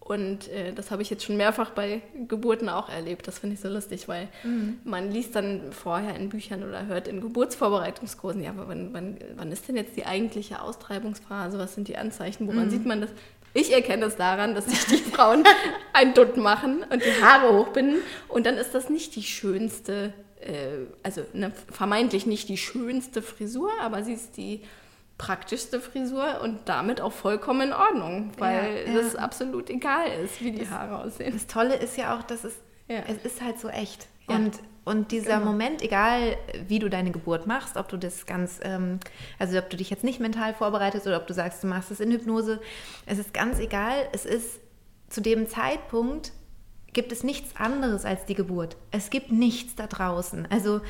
[0.05, 3.27] Und äh, das habe ich jetzt schon mehrfach bei Geburten auch erlebt.
[3.27, 4.77] Das finde ich so lustig, weil mhm.
[4.83, 9.51] man liest dann vorher in Büchern oder hört in Geburtsvorbereitungskursen, ja, aber wann, wann, wann
[9.51, 11.57] ist denn jetzt die eigentliche Austreibungsphase?
[11.57, 12.45] Was sind die Anzeichen?
[12.47, 12.69] Woran mhm.
[12.69, 13.09] sieht man das?
[13.55, 15.43] Ich erkenne das daran, dass sich die Frauen
[15.91, 17.97] ein Dutt machen und die Haare hochbinden.
[18.27, 23.71] Und dann ist das nicht die schönste, äh, also ne, vermeintlich nicht die schönste Frisur,
[23.81, 24.61] aber sie ist die
[25.17, 30.51] praktischste Frisur und damit auch vollkommen in Ordnung, weil ja, es absolut egal ist, wie
[30.51, 31.33] die das, Haare aussehen.
[31.33, 32.55] Das Tolle ist ja auch, dass es,
[32.87, 33.01] ja.
[33.07, 34.07] es ist halt so echt.
[34.27, 35.51] Und, und dieser genau.
[35.51, 36.35] Moment, egal
[36.67, 38.99] wie du deine Geburt machst, ob du das ganz, ähm,
[39.39, 41.99] also ob du dich jetzt nicht mental vorbereitest oder ob du sagst, du machst es
[41.99, 42.59] in Hypnose,
[43.05, 43.95] es ist ganz egal.
[44.13, 44.59] Es ist
[45.09, 46.33] zu dem Zeitpunkt
[46.93, 48.77] gibt es nichts anderes als die Geburt.
[48.91, 50.47] Es gibt nichts da draußen.
[50.49, 50.81] Also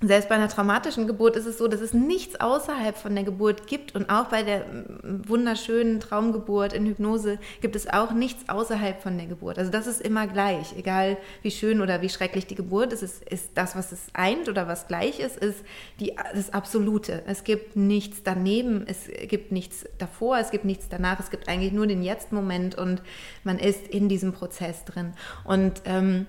[0.00, 3.66] selbst bei einer traumatischen Geburt ist es so, dass es nichts außerhalb von der Geburt
[3.66, 9.00] gibt und auch bei der mm, wunderschönen Traumgeburt in Hypnose gibt es auch nichts außerhalb
[9.00, 9.58] von der Geburt.
[9.58, 13.22] Also das ist immer gleich, egal wie schön oder wie schrecklich die Geburt ist, ist,
[13.28, 15.64] ist das, was es eint oder was gleich ist, ist
[16.00, 17.22] die, das Absolute.
[17.26, 21.72] Es gibt nichts daneben, es gibt nichts davor, es gibt nichts danach, es gibt eigentlich
[21.72, 23.00] nur den Jetzt-Moment und
[23.44, 25.12] man ist in diesem Prozess drin.
[25.44, 26.26] Und ähm,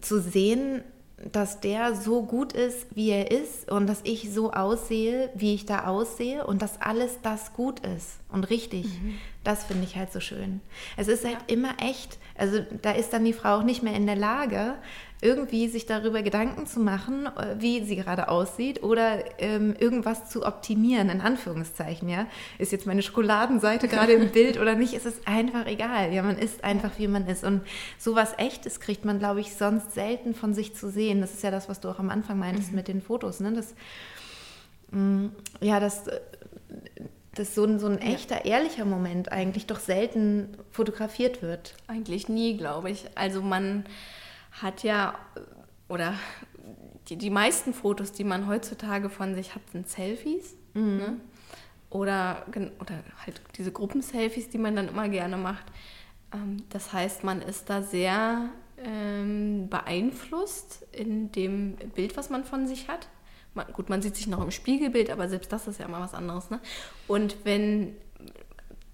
[0.00, 0.82] zu sehen,
[1.32, 5.66] dass der so gut ist, wie er ist und dass ich so aussehe, wie ich
[5.66, 8.86] da aussehe und dass alles das gut ist und richtig.
[8.86, 9.18] Mhm.
[9.44, 10.60] Das finde ich halt so schön.
[10.96, 11.54] Es ist halt ja.
[11.54, 12.18] immer echt.
[12.36, 14.76] Also da ist dann die Frau auch nicht mehr in der Lage,
[15.22, 20.46] irgendwie sich darüber Gedanken zu machen, äh, wie sie gerade aussieht oder ähm, irgendwas zu
[20.46, 22.26] optimieren, in Anführungszeichen, ja.
[22.58, 26.12] Ist jetzt meine Schokoladenseite gerade im Bild oder nicht, ist es einfach egal.
[26.12, 27.44] Ja, man ist einfach, wie man ist.
[27.44, 27.62] Und
[27.98, 31.20] sowas Echtes kriegt man, glaube ich, sonst selten von sich zu sehen.
[31.20, 32.76] Das ist ja das, was du auch am Anfang meintest mhm.
[32.76, 33.52] mit den Fotos, ne?
[33.52, 33.74] Das,
[34.90, 36.04] mh, mm, ja, das
[37.34, 41.74] dass so ein, so ein echter, ehrlicher Moment eigentlich doch selten fotografiert wird.
[41.86, 43.04] Eigentlich nie, glaube ich.
[43.14, 43.84] Also man
[44.50, 45.18] hat ja,
[45.88, 46.14] oder
[47.08, 50.56] die, die meisten Fotos, die man heutzutage von sich hat, sind Selfies.
[50.74, 50.96] Mhm.
[50.96, 51.20] Ne?
[51.90, 52.46] Oder,
[52.78, 55.66] oder halt diese Gruppenselfies, die man dann immer gerne macht.
[56.32, 62.68] Ähm, das heißt, man ist da sehr ähm, beeinflusst in dem Bild, was man von
[62.68, 63.08] sich hat.
[63.54, 66.14] Man, gut, man sieht sich noch im Spiegelbild, aber selbst das ist ja immer was
[66.14, 66.50] anderes.
[66.50, 66.60] Ne?
[67.08, 67.96] Und wenn,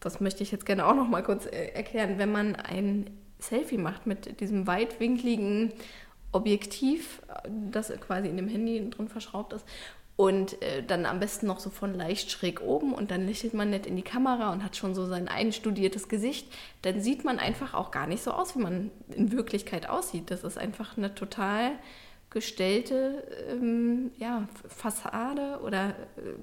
[0.00, 3.78] das möchte ich jetzt gerne auch noch mal kurz äh, erklären, wenn man ein Selfie
[3.78, 5.72] macht mit diesem weitwinkligen
[6.32, 9.64] Objektiv, das quasi in dem Handy drin verschraubt ist.
[10.16, 13.68] Und äh, dann am besten noch so von leicht schräg oben und dann lächelt man
[13.68, 16.50] nett in die Kamera und hat schon so sein einstudiertes Gesicht.
[16.82, 20.30] Dann sieht man einfach auch gar nicht so aus, wie man in Wirklichkeit aussieht.
[20.30, 21.72] Das ist einfach eine total
[22.30, 25.92] gestellte ähm, ja, Fassade oder äh,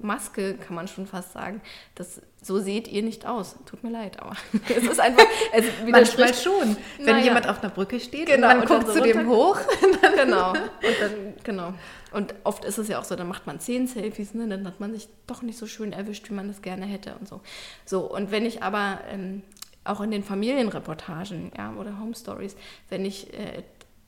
[0.02, 1.60] Maske, kann man schon fast sagen.
[1.94, 3.56] Das, so seht ihr nicht aus.
[3.66, 4.34] Tut mir leid, aber
[4.68, 5.24] es ist einfach.
[5.52, 6.76] Es Manchmal schon.
[6.98, 7.24] Wenn naja.
[7.24, 9.58] jemand auf einer Brücke steht genau, und man guckt so zu dem hoch.
[10.16, 10.50] genau.
[10.50, 11.74] Und dann, genau.
[12.10, 14.48] Und oft ist es ja auch so, dann macht man zehn Selfies, ne?
[14.48, 17.28] dann hat man sich doch nicht so schön erwischt, wie man das gerne hätte und
[17.28, 17.40] so.
[17.84, 19.42] So, und wenn ich aber ähm,
[19.84, 22.56] auch in den Familienreportagen ja, oder Home Stories,
[22.88, 23.62] wenn ich äh,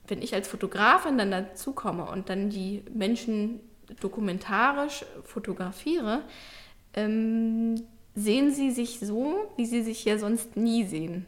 [0.09, 3.61] wenn ich als Fotografin dann dazukomme und dann die Menschen
[4.01, 6.23] dokumentarisch fotografiere,
[6.95, 7.77] ähm,
[8.15, 11.27] sehen sie sich so, wie sie sich ja sonst nie sehen.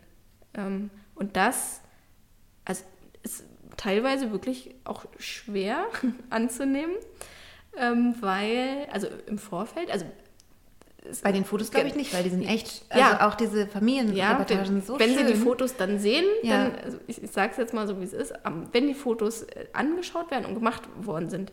[0.54, 1.82] Ähm, und das
[2.64, 2.84] also
[3.22, 3.44] ist
[3.76, 5.86] teilweise wirklich auch schwer
[6.30, 6.96] anzunehmen,
[7.76, 10.06] ähm, weil, also im Vorfeld, also
[11.22, 13.26] bei den Fotos glaube ich nicht, weil die sind echt, also ja.
[13.26, 15.26] auch diese Familienreportagen ja, sind so Wenn schön.
[15.26, 16.64] Sie die Fotos dann sehen, ja.
[16.64, 18.32] dann, also ich, ich sage es jetzt mal so, wie es ist,
[18.72, 21.52] wenn die Fotos äh, angeschaut werden und gemacht worden sind,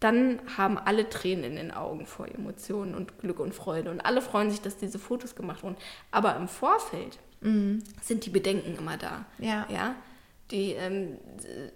[0.00, 3.90] dann haben alle Tränen in den Augen vor Emotionen und Glück und Freude.
[3.90, 5.76] Und alle freuen sich, dass diese Fotos gemacht wurden.
[6.10, 7.84] Aber im Vorfeld mhm.
[8.00, 9.26] sind die Bedenken immer da.
[9.38, 9.66] Ja.
[9.68, 9.94] ja?
[10.52, 11.16] Die ähm,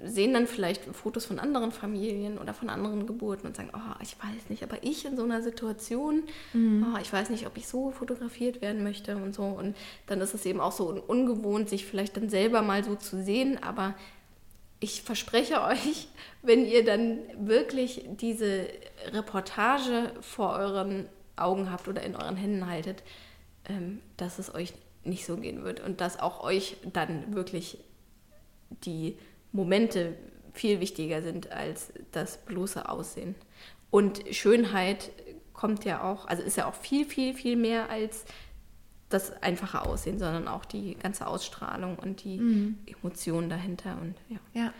[0.05, 4.17] sehen dann vielleicht Fotos von anderen Familien oder von anderen Geburten und sagen, oh, ich
[4.19, 6.87] weiß nicht, aber ich in so einer Situation, mhm.
[6.95, 9.45] oh, ich weiß nicht, ob ich so fotografiert werden möchte und so.
[9.45, 13.23] Und dann ist es eben auch so ungewohnt, sich vielleicht dann selber mal so zu
[13.23, 13.95] sehen, aber
[14.79, 16.09] ich verspreche euch,
[16.43, 18.69] wenn ihr dann wirklich diese
[19.13, 23.03] Reportage vor euren Augen habt oder in euren Händen haltet,
[23.69, 24.73] ähm, dass es euch
[25.05, 27.79] nicht so gehen wird und dass auch euch dann wirklich
[28.71, 29.17] die
[29.53, 30.17] Momente
[30.53, 33.35] viel wichtiger sind als das bloße Aussehen.
[33.91, 35.11] Und Schönheit
[35.53, 38.25] kommt ja auch, also ist ja auch viel, viel, viel mehr als
[39.09, 42.79] das einfache Aussehen, sondern auch die ganze Ausstrahlung und die mhm.
[42.87, 43.97] Emotionen dahinter.
[44.01, 44.39] Und, ja.
[44.53, 44.73] ja.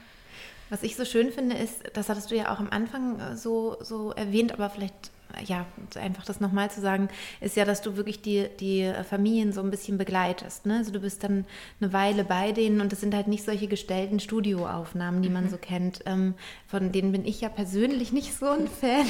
[0.69, 3.77] Was ich so schön finde, ist, das hattest du ja auch am Anfang äh, so,
[3.81, 5.13] so erwähnt, aber vielleicht
[5.47, 5.67] ja,
[6.01, 7.09] einfach das nochmal zu sagen,
[7.41, 10.67] ist ja, dass du wirklich die, die Familien so ein bisschen begleitest.
[10.67, 10.79] Ne?
[10.79, 11.45] Also du bist dann
[11.81, 15.49] eine Weile bei denen und das sind halt nicht solche gestellten Studioaufnahmen, die man mhm.
[15.51, 16.01] so kennt.
[16.07, 16.35] Ähm,
[16.67, 19.07] von denen bin ich ja persönlich nicht so ein Fan.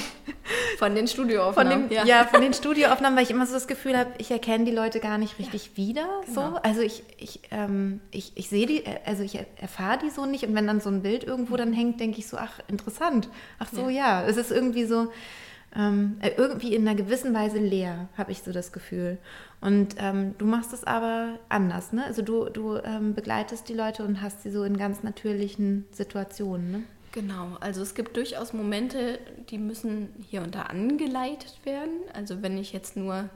[0.78, 1.72] Von den Studioaufnahmen?
[1.72, 2.04] Von den, ja.
[2.04, 2.24] ja.
[2.24, 5.18] von den Studioaufnahmen, weil ich immer so das Gefühl habe, ich erkenne die Leute gar
[5.18, 6.08] nicht richtig ja, wieder.
[6.26, 6.50] Genau.
[6.50, 6.56] So.
[6.62, 10.54] Also ich, ich, ähm, ich, ich sehe die, also ich erfahre die so nicht und
[10.54, 13.28] wenn dann so ein Bild irgendwo dann hängt, denke ich so, ach, interessant.
[13.58, 14.26] Ach so, ja, ja.
[14.26, 15.08] es ist irgendwie so
[15.76, 19.18] ähm, äh, irgendwie in einer gewissen Weise leer, habe ich so das Gefühl.
[19.60, 22.04] Und ähm, du machst es aber anders, ne?
[22.04, 26.70] Also du, du ähm, begleitest die Leute und hast sie so in ganz natürlichen Situationen,
[26.70, 26.82] ne?
[27.12, 31.94] Genau, also es gibt durchaus Momente, die müssen hier und da angeleitet werden.
[32.12, 33.30] Also wenn ich jetzt nur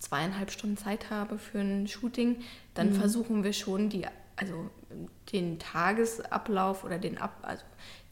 [0.00, 2.40] zweieinhalb Stunden Zeit habe für ein Shooting,
[2.74, 2.94] dann mhm.
[2.94, 4.68] versuchen wir schon die, also
[5.32, 7.62] den Tagesablauf oder den Ab, also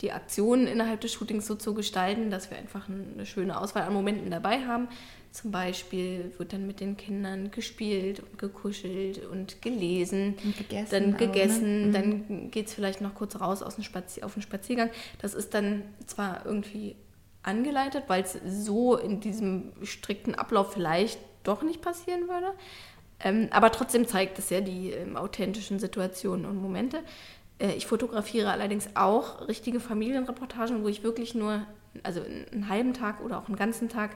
[0.01, 3.93] die Aktionen innerhalb des Shootings so zu gestalten, dass wir einfach eine schöne Auswahl an
[3.93, 4.89] Momenten dabei haben.
[5.33, 10.37] Zum Beispiel wird dann mit den Kindern gespielt und gekuschelt und gelesen.
[10.43, 10.89] Und gegessen.
[10.91, 11.93] Dann gegessen, auch, ne?
[11.93, 12.51] dann mhm.
[12.51, 14.91] geht es vielleicht noch kurz raus aus dem Spazier auf den Spaziergang.
[15.21, 16.97] Das ist dann zwar irgendwie
[17.43, 22.53] angeleitet, weil es so in diesem strikten Ablauf vielleicht doch nicht passieren würde.
[23.21, 27.01] Ähm, aber trotzdem zeigt es ja die ähm, authentischen Situationen und Momente.
[27.59, 31.63] Äh, ich fotografiere allerdings auch richtige Familienreportagen, wo ich wirklich nur,
[32.03, 34.11] also einen halben Tag oder auch einen ganzen Tag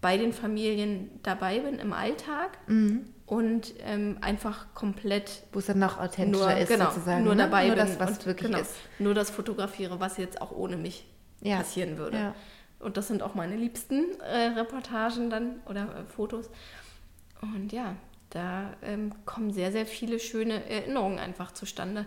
[0.00, 3.06] bei den Familien dabei bin im Alltag mhm.
[3.24, 5.42] und ähm, einfach komplett.
[5.52, 7.24] Wo es dann noch authentischer nur, ist, genau, sozusagen.
[7.24, 7.44] Nur ne?
[7.44, 7.86] dabei nur bin.
[7.86, 8.74] das, was und, wirklich genau, ist.
[8.98, 11.06] Nur das fotografiere, was jetzt auch ohne mich
[11.40, 11.56] ja.
[11.56, 12.18] passieren würde.
[12.18, 12.34] Ja.
[12.78, 16.50] Und das sind auch meine liebsten äh, Reportagen dann oder äh, Fotos.
[17.40, 17.96] Und ja,
[18.30, 22.06] da ähm, kommen sehr, sehr viele schöne Erinnerungen einfach zustande.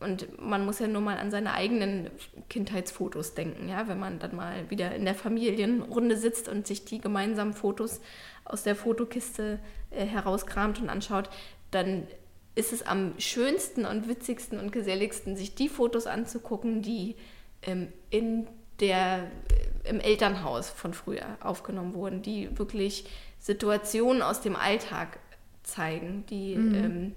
[0.00, 2.10] Und man muss ja nur mal an seine eigenen
[2.48, 7.00] Kindheitsfotos denken, ja, wenn man dann mal wieder in der Familienrunde sitzt und sich die
[7.00, 8.00] gemeinsamen Fotos
[8.44, 9.58] aus der Fotokiste
[9.90, 11.30] äh, herauskramt und anschaut,
[11.70, 12.06] dann
[12.54, 17.16] ist es am schönsten und witzigsten und geselligsten, sich die Fotos anzugucken, die
[17.62, 18.46] ähm, in
[18.80, 19.30] der,
[19.84, 23.06] äh, im Elternhaus von früher aufgenommen wurden, die wirklich
[23.38, 25.18] Situationen aus dem Alltag
[25.66, 26.74] zeigen, die mhm.
[26.74, 27.12] ähm,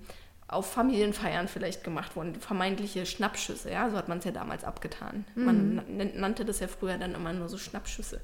[0.47, 5.25] auf Familienfeiern vielleicht gemacht wurden, vermeintliche Schnappschüsse, ja, so hat man es ja damals abgetan.
[5.35, 5.45] Mhm.
[5.45, 8.19] Man nannte das ja früher dann immer nur so Schnappschüsse.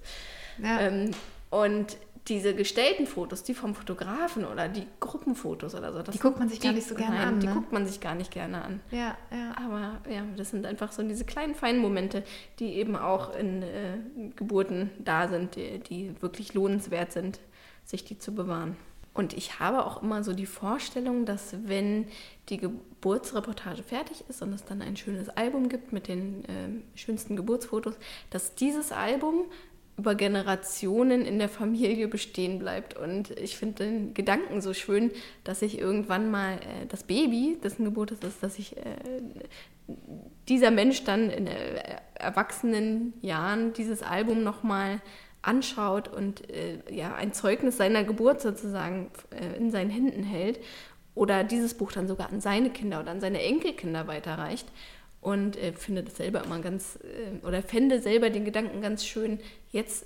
[0.61, 0.79] Ja.
[0.81, 1.11] Ähm,
[1.51, 6.49] und diese gestellten Fotos, die vom Fotografen oder die Gruppenfotos oder so, die guckt man
[6.49, 7.39] sich die, gar nicht so gerne nein, an.
[7.39, 7.53] Die ne?
[7.53, 8.79] guckt man sich gar nicht gerne an.
[8.89, 9.55] Ja, ja.
[9.63, 12.23] Aber ja, das sind einfach so diese kleinen feinen Momente,
[12.57, 13.97] die eben auch in äh,
[14.35, 17.39] Geburten da sind, die, die wirklich lohnenswert sind,
[17.83, 18.75] sich die zu bewahren.
[19.15, 22.07] Und ich habe auch immer so die Vorstellung, dass wenn
[22.49, 27.37] die Geburtsreportage fertig ist und es dann ein schönes Album gibt mit den äh, schönsten
[27.37, 27.95] Geburtsfotos,
[28.29, 29.45] dass dieses Album
[29.97, 32.97] über Generationen in der Familie bestehen bleibt.
[32.97, 35.11] Und ich finde den Gedanken so schön,
[35.45, 38.81] dass ich irgendwann mal äh, das Baby, dessen Geburt es ist, dass ich äh,
[40.49, 44.99] dieser Mensch dann in äh, erwachsenen Jahren dieses Album nochmal
[45.47, 50.59] anschaut und äh, ja, ein Zeugnis seiner Geburt sozusagen äh, in seinen Händen hält
[51.13, 54.67] oder dieses Buch dann sogar an seine Kinder oder an seine Enkelkinder weiterreicht
[55.21, 59.39] und äh, finde das selber immer ganz äh, oder fände selber den Gedanken ganz schön,
[59.71, 60.05] jetzt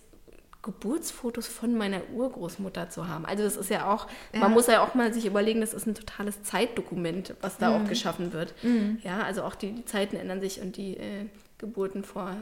[0.62, 3.26] Geburtsfotos von meiner Urgroßmutter zu haben.
[3.26, 4.42] Also das ist ja auch, ja.
[4.42, 7.86] man muss ja auch mal sich überlegen, das ist ein totales Zeitdokument, was da mhm.
[7.86, 8.54] auch geschaffen wird.
[8.62, 9.00] Mhm.
[9.04, 11.28] Ja, also auch die, die, Zeiten ändern sich und die äh,
[11.60, 12.36] Geburten vor,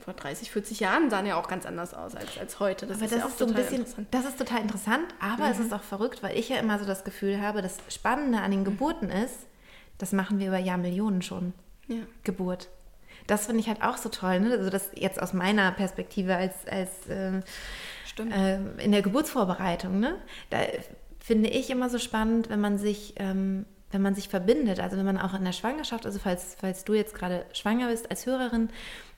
[0.00, 2.86] vor 30, 40 Jahren sahen ja auch ganz anders aus als, als heute.
[2.86, 5.44] Das aber ist das ja auch ist so ein bisschen, das ist total interessant, aber
[5.44, 5.52] mhm.
[5.52, 8.50] es ist auch verrückt, weil ich ja immer so das Gefühl habe, das Spannende an
[8.50, 8.64] den mhm.
[8.64, 9.38] Geburten ist,
[9.98, 11.52] das machen wir über Jahrmillionen schon.
[11.88, 11.98] Ja.
[12.24, 12.70] Geburt.
[13.26, 14.52] Das finde ich halt auch so toll, ne?
[14.52, 17.40] Also das jetzt aus meiner Perspektive als, als äh,
[18.18, 20.16] äh, in der Geburtsvorbereitung, ne?
[20.48, 20.60] Da
[21.20, 25.06] finde ich immer so spannend, wenn man sich ähm, wenn man sich verbindet, also wenn
[25.06, 28.68] man auch in der Schwangerschaft, also falls, falls du jetzt gerade schwanger bist als Hörerin,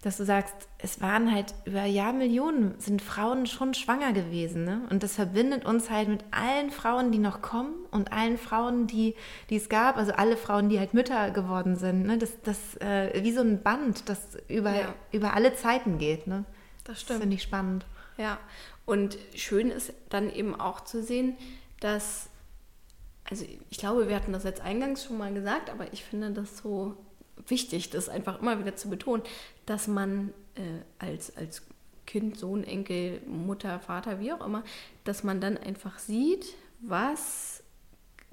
[0.03, 4.65] dass du sagst, es waren halt über Jahrmillionen sind Frauen schon schwanger gewesen.
[4.65, 4.83] Ne?
[4.91, 9.17] Und das verbindet uns halt mit allen Frauen, die noch kommen und allen Frauen, die,
[9.51, 12.07] die es gab, also alle Frauen, die halt Mütter geworden sind.
[12.07, 12.19] Ne?
[12.19, 14.95] Das, das äh, wie so ein Band, das über, ja.
[15.11, 16.27] über alle Zeiten geht.
[16.27, 16.45] Ne?
[16.85, 17.17] Das stimmt.
[17.17, 17.87] Das finde ich spannend.
[18.19, 18.39] Ja,
[18.85, 21.37] und schön ist dann eben auch zu sehen,
[21.81, 22.29] dass
[23.29, 26.59] also ich glaube, wir hatten das jetzt eingangs schon mal gesagt, aber ich finde das
[26.59, 26.97] so
[27.47, 29.23] wichtig, das einfach immer wieder zu betonen,
[29.67, 31.63] dass man äh, als, als
[32.07, 34.63] Kind, Sohn, Enkel, Mutter, Vater, wie auch immer,
[35.05, 37.63] dass man dann einfach sieht, was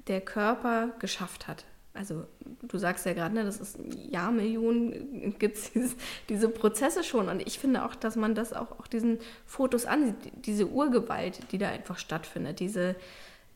[0.08, 1.65] der Körper geschafft hat.
[1.95, 2.25] Also
[2.63, 3.77] du sagst ja gerade, ne, das ist
[4.10, 5.95] Jahrmillionen, gibt es
[6.29, 7.29] diese Prozesse schon.
[7.29, 11.58] Und ich finde auch, dass man das auch, auch diesen Fotos ansieht, diese Urgewalt, die
[11.58, 12.95] da einfach stattfindet, diese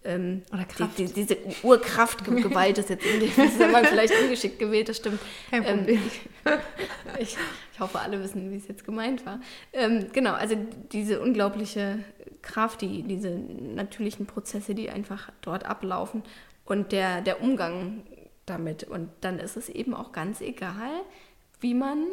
[0.08, 0.43] ähm.
[0.80, 5.20] Die, die, diese Urkraft Gewalt ist jetzt Zusammenhang vielleicht ungeschickt gewählt, das stimmt.
[5.50, 6.02] Kein ähm, Problem.
[6.46, 6.60] Ähm,
[7.20, 7.38] ich,
[7.74, 9.39] ich, hoffe, alle wissen, wie es jetzt gemeint war.
[9.74, 10.56] Ähm, genau, also
[10.91, 12.00] diese unglaubliche
[12.41, 16.24] Kraft, die, diese natürlichen Prozesse, die einfach dort ablaufen
[16.65, 18.04] und der, der Umgang
[18.46, 18.84] damit.
[18.84, 21.02] Und dann ist es eben auch ganz egal,
[21.60, 22.06] wie man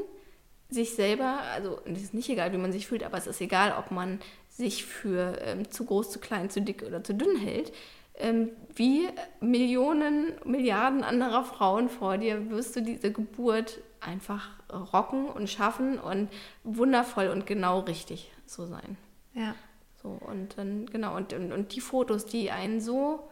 [0.70, 3.74] sich selber, also es ist nicht egal, wie man sich fühlt, aber es ist egal,
[3.78, 4.20] ob man
[4.56, 7.72] sich für ähm, zu groß, zu klein, zu dick oder zu dünn hält,
[8.16, 9.08] ähm, wie
[9.40, 14.50] Millionen, Milliarden anderer Frauen vor dir wirst du diese Geburt einfach
[14.92, 16.28] rocken und schaffen und
[16.62, 18.96] wundervoll und genau richtig so sein.
[19.32, 19.54] Ja.
[20.00, 23.28] So, und dann, genau, und, und, und die Fotos, die einen so,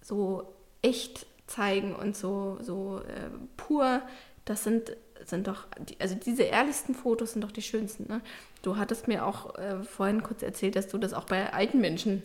[0.00, 4.02] so echt zeigen und so, so äh, pur,
[4.44, 4.92] das sind
[5.24, 5.66] sind doch,
[5.98, 8.06] also diese ehrlichsten Fotos sind doch die schönsten.
[8.08, 8.20] Ne?
[8.62, 12.22] Du hattest mir auch äh, vorhin kurz erzählt, dass du das auch bei alten Menschen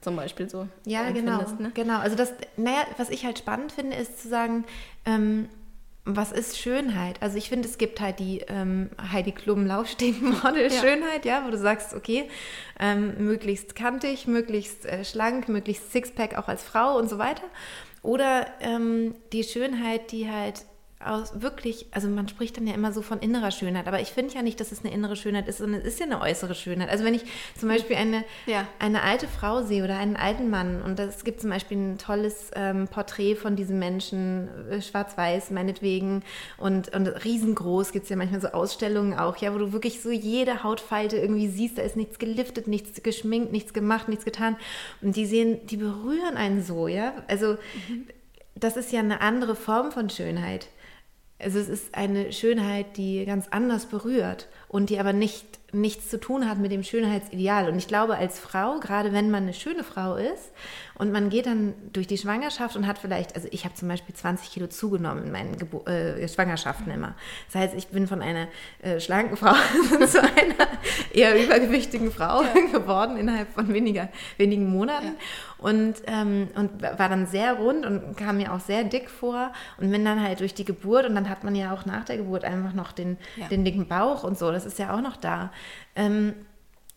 [0.00, 1.38] zum Beispiel so Ja, genau.
[1.58, 1.70] Ne?
[1.74, 1.98] Genau.
[1.98, 4.64] Also das, naja, was ich halt spannend finde, ist zu sagen,
[5.04, 5.48] ähm,
[6.04, 7.20] was ist Schönheit?
[7.20, 11.40] Also ich finde, es gibt halt die ähm, Heidi Klum Laufstegen-Model Schönheit, ja.
[11.40, 11.46] ja.
[11.46, 12.28] wo du sagst, okay,
[12.78, 17.42] ähm, möglichst kantig, möglichst äh, schlank, möglichst Sixpack auch als Frau und so weiter.
[18.02, 20.64] Oder ähm, die Schönheit, die halt
[20.98, 24.34] aus wirklich, also man spricht dann ja immer so von innerer Schönheit, aber ich finde
[24.34, 26.88] ja nicht, dass es eine innere Schönheit ist, sondern es ist ja eine äußere Schönheit.
[26.88, 27.22] Also wenn ich
[27.58, 28.66] zum Beispiel eine, ja.
[28.78, 32.50] eine alte Frau sehe oder einen alten Mann und es gibt zum Beispiel ein tolles
[32.54, 36.22] ähm, Porträt von diesem Menschen, äh, schwarz-weiß meinetwegen
[36.56, 40.10] und, und riesengroß, gibt es ja manchmal so Ausstellungen auch, ja, wo du wirklich so
[40.10, 44.56] jede Hautfalte irgendwie siehst, da ist nichts geliftet, nichts geschminkt, nichts gemacht, nichts getan
[45.02, 48.06] und die sehen, die berühren einen so, ja, also mhm.
[48.54, 50.68] das ist ja eine andere Form von Schönheit.
[51.38, 56.18] Also es ist eine Schönheit, die ganz anders berührt und die aber nicht nichts zu
[56.18, 57.68] tun hat mit dem Schönheitsideal.
[57.68, 60.52] Und ich glaube, als Frau, gerade wenn man eine schöne Frau ist
[60.94, 64.14] und man geht dann durch die Schwangerschaft und hat vielleicht, also ich habe zum Beispiel
[64.14, 67.14] 20 Kilo zugenommen in meinen Gebu äh, Schwangerschaften immer.
[67.52, 68.48] Das heißt, ich bin von einer
[68.80, 69.54] äh, schlanken Frau
[70.06, 70.68] zu einer
[71.12, 72.52] eher übergewichtigen Frau ja.
[72.72, 74.08] geworden innerhalb von weniger,
[74.38, 75.06] wenigen Monaten.
[75.06, 75.14] Ja.
[75.58, 79.90] Und, ähm, und war dann sehr rund und kam mir auch sehr dick vor und
[79.90, 82.44] bin dann halt durch die Geburt und dann hat man ja auch nach der Geburt
[82.44, 83.48] einfach noch den, ja.
[83.48, 85.50] den dicken Bauch und so, das ist ja auch noch da.
[85.94, 86.34] Ähm,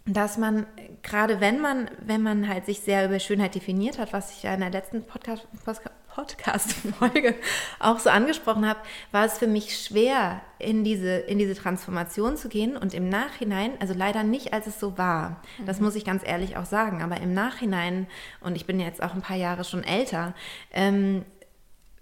[0.05, 0.65] dass man,
[1.03, 4.53] gerade wenn man, wenn man halt sich sehr über Schönheit definiert hat, was ich ja
[4.53, 5.47] in der letzten Podcast,
[6.19, 7.35] Podcast-Folge
[7.79, 8.79] auch so angesprochen habe,
[9.11, 13.71] war es für mich schwer, in diese, in diese Transformation zu gehen und im Nachhinein,
[13.79, 15.65] also leider nicht, als es so war, mhm.
[15.65, 18.07] das muss ich ganz ehrlich auch sagen, aber im Nachhinein,
[18.41, 20.33] und ich bin jetzt auch ein paar Jahre schon älter,
[20.73, 21.23] ähm,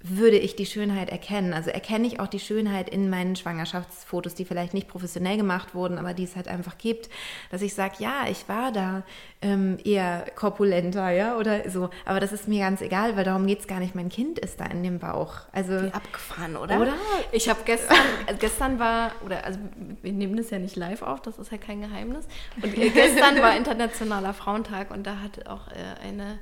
[0.09, 1.53] würde ich die Schönheit erkennen.
[1.53, 5.97] Also erkenne ich auch die Schönheit in meinen Schwangerschaftsfotos, die vielleicht nicht professionell gemacht wurden,
[5.97, 7.09] aber die es halt einfach gibt,
[7.51, 9.03] dass ich sage, ja, ich war da
[9.41, 11.89] ähm, eher korpulenter, ja, oder so.
[12.05, 13.95] Aber das ist mir ganz egal, weil darum geht es gar nicht.
[13.95, 15.41] Mein Kind ist da in dem Bauch.
[15.51, 16.81] Also Wie abgefahren, oder?
[16.81, 16.93] Oder?
[17.31, 19.59] Ich habe gestern, also gestern war, oder also
[20.01, 22.25] wir nehmen das ja nicht live auf, das ist ja kein Geheimnis.
[22.61, 26.39] Und gestern war Internationaler Frauentag und da hat auch äh, eine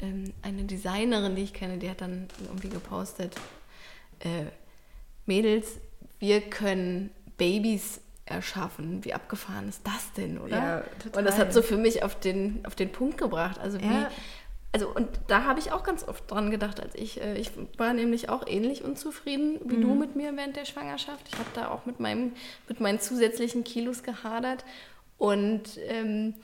[0.00, 3.34] ähm, eine Designerin, die ich kenne, die hat dann irgendwie gepostet,
[4.20, 4.46] äh,
[5.26, 5.78] Mädels,
[6.18, 9.04] wir können Babys erschaffen.
[9.04, 10.56] Wie abgefahren ist das denn, oder?
[10.56, 11.18] Ja, total.
[11.18, 13.58] Und das hat so für mich auf den, auf den Punkt gebracht.
[13.58, 14.10] Also wie, ja.
[14.72, 17.92] also und da habe ich auch ganz oft dran gedacht, als ich, äh, ich war
[17.92, 19.82] nämlich auch ähnlich unzufrieden wie mhm.
[19.82, 21.28] du mit mir während der Schwangerschaft.
[21.28, 22.32] Ich habe da auch mit meinem,
[22.68, 24.64] mit meinen zusätzlichen Kilos gehadert
[25.18, 26.34] und ähm,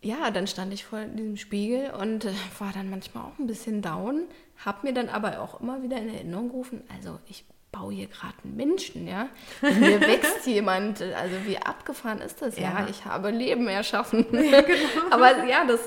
[0.00, 3.82] ja, dann stand ich vor diesem Spiegel und äh, war dann manchmal auch ein bisschen
[3.82, 4.22] down,
[4.64, 8.34] habe mir dann aber auch immer wieder in Erinnerung gerufen, also ich baue hier gerade
[8.44, 9.28] einen Menschen, ja.
[9.60, 12.80] In mir wächst jemand, also wie abgefahren ist das, ja.
[12.80, 12.86] ja?
[12.88, 14.26] Ich habe Leben erschaffen.
[14.32, 14.78] Ja, genau.
[15.10, 15.80] aber ja, das,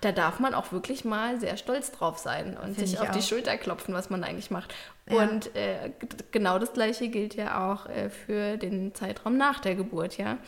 [0.00, 3.12] da darf man auch wirklich mal sehr stolz drauf sein und Find sich auf auch.
[3.12, 4.72] die Schulter klopfen, was man eigentlich macht.
[5.10, 5.22] Ja.
[5.22, 5.90] Und äh,
[6.30, 10.38] genau das Gleiche gilt ja auch äh, für den Zeitraum nach der Geburt, ja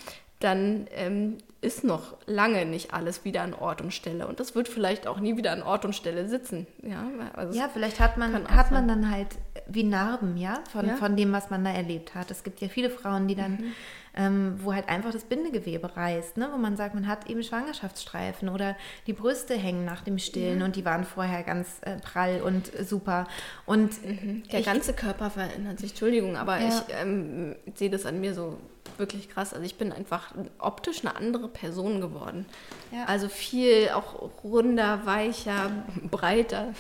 [0.43, 4.27] dann ähm, ist noch lange nicht alles wieder an Ort und Stelle.
[4.27, 6.67] Und das wird vielleicht auch nie wieder an Ort und Stelle sitzen.
[6.83, 7.05] Ja,
[7.35, 9.29] also ja vielleicht hat man, hat man dann halt
[9.69, 10.97] wie Narben, ja von, ja?
[10.97, 12.33] von dem, was man da erlebt hat.
[12.33, 13.73] Es gibt ja viele Frauen, die dann, mhm.
[14.17, 16.51] ähm, wo halt einfach das Bindegewebe reißt, ne?
[16.53, 20.65] wo man sagt, man hat eben Schwangerschaftsstreifen oder die Brüste hängen nach dem Stillen ja.
[20.65, 23.29] und die waren vorher ganz äh, prall und äh, super.
[23.67, 24.43] Und mhm.
[24.51, 26.67] der ich, ganze Körper verändert sich, Entschuldigung, aber ja.
[26.67, 28.59] ich ähm, sehe das an mir so
[28.99, 29.53] wirklich krass.
[29.53, 32.47] Also ich bin einfach optisch eine andere Person geworden.
[32.91, 33.05] Ja.
[33.07, 35.71] Also viel auch runder, weicher,
[36.11, 36.75] breiter.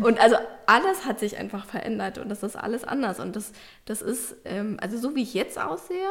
[0.00, 0.36] Und also
[0.66, 3.20] alles hat sich einfach verändert und das ist alles anders.
[3.20, 3.52] Und das,
[3.84, 6.08] das ist, ähm, also so wie ich jetzt aussehe,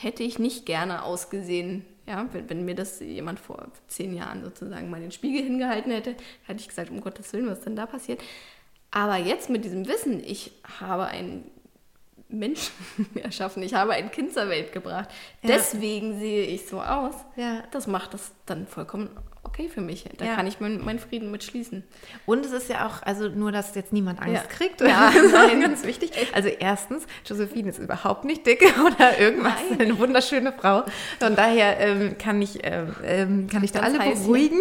[0.00, 1.84] hätte ich nicht gerne ausgesehen.
[2.06, 6.16] Ja, wenn, wenn, mir das jemand vor zehn Jahren sozusagen mal den Spiegel hingehalten hätte,
[6.46, 8.20] hätte ich gesagt, um Gottes Willen, was ist denn da passiert?
[8.90, 11.44] Aber jetzt mit diesem Wissen, ich habe ein
[12.32, 12.72] Menschen
[13.22, 13.62] erschaffen.
[13.62, 15.08] Ich habe ein Kind zur Welt gebracht.
[15.42, 15.48] Ja.
[15.48, 17.14] Deswegen sehe ich so aus.
[17.36, 17.62] Ja.
[17.70, 19.10] Das macht das dann vollkommen
[19.42, 20.04] okay für mich.
[20.16, 20.34] Da ja.
[20.34, 21.82] kann ich meinen mein Frieden mit schließen.
[22.26, 24.48] Und es ist ja auch, also nur, dass jetzt niemand Angst ja.
[24.48, 24.80] kriegt.
[24.80, 26.12] Ja, nein, ganz wichtig.
[26.32, 29.54] Also erstens, Josephine ist überhaupt nicht dick oder irgendwas.
[29.70, 29.80] Nein.
[29.80, 30.84] Eine wunderschöne Frau.
[31.18, 34.60] Von daher ähm, kann ich, ähm, ähm kann ich da alle beruhigen.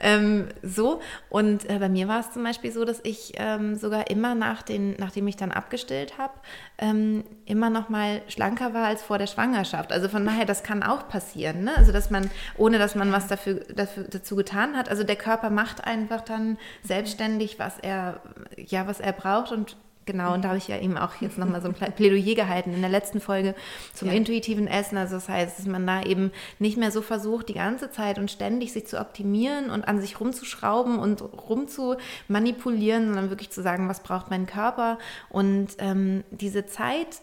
[0.00, 1.00] Ähm, so.
[1.28, 4.62] Und äh, bei mir war es zum Beispiel so, dass ich ähm, sogar immer nach
[4.62, 6.32] den, nachdem ich dann abgestillt habe,
[6.78, 9.92] ähm, immer noch mal schlanker war als vor der Schwangerschaft.
[9.92, 11.64] Also von daher, das kann auch passieren.
[11.64, 11.76] Ne?
[11.76, 14.88] Also dass man, ohne dass man was dafür, dafür, dazu getan hat.
[14.88, 18.20] Also der Körper macht einfach dann selbstständig, was er,
[18.56, 19.76] ja, was er braucht und
[20.06, 22.80] Genau, und da habe ich ja eben auch jetzt nochmal so ein Plädoyer gehalten in
[22.80, 23.54] der letzten Folge
[23.94, 24.14] zum ja.
[24.14, 24.96] intuitiven Essen.
[24.96, 28.30] Also das heißt, dass man da eben nicht mehr so versucht, die ganze Zeit und
[28.30, 34.02] ständig sich zu optimieren und an sich rumzuschrauben und rumzumanipulieren, sondern wirklich zu sagen, was
[34.02, 34.98] braucht mein Körper.
[35.28, 37.20] Und ähm, diese Zeit,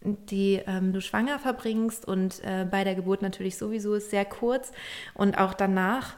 [0.00, 4.72] die ähm, du schwanger verbringst und äh, bei der Geburt natürlich sowieso ist sehr kurz
[5.14, 6.16] und auch danach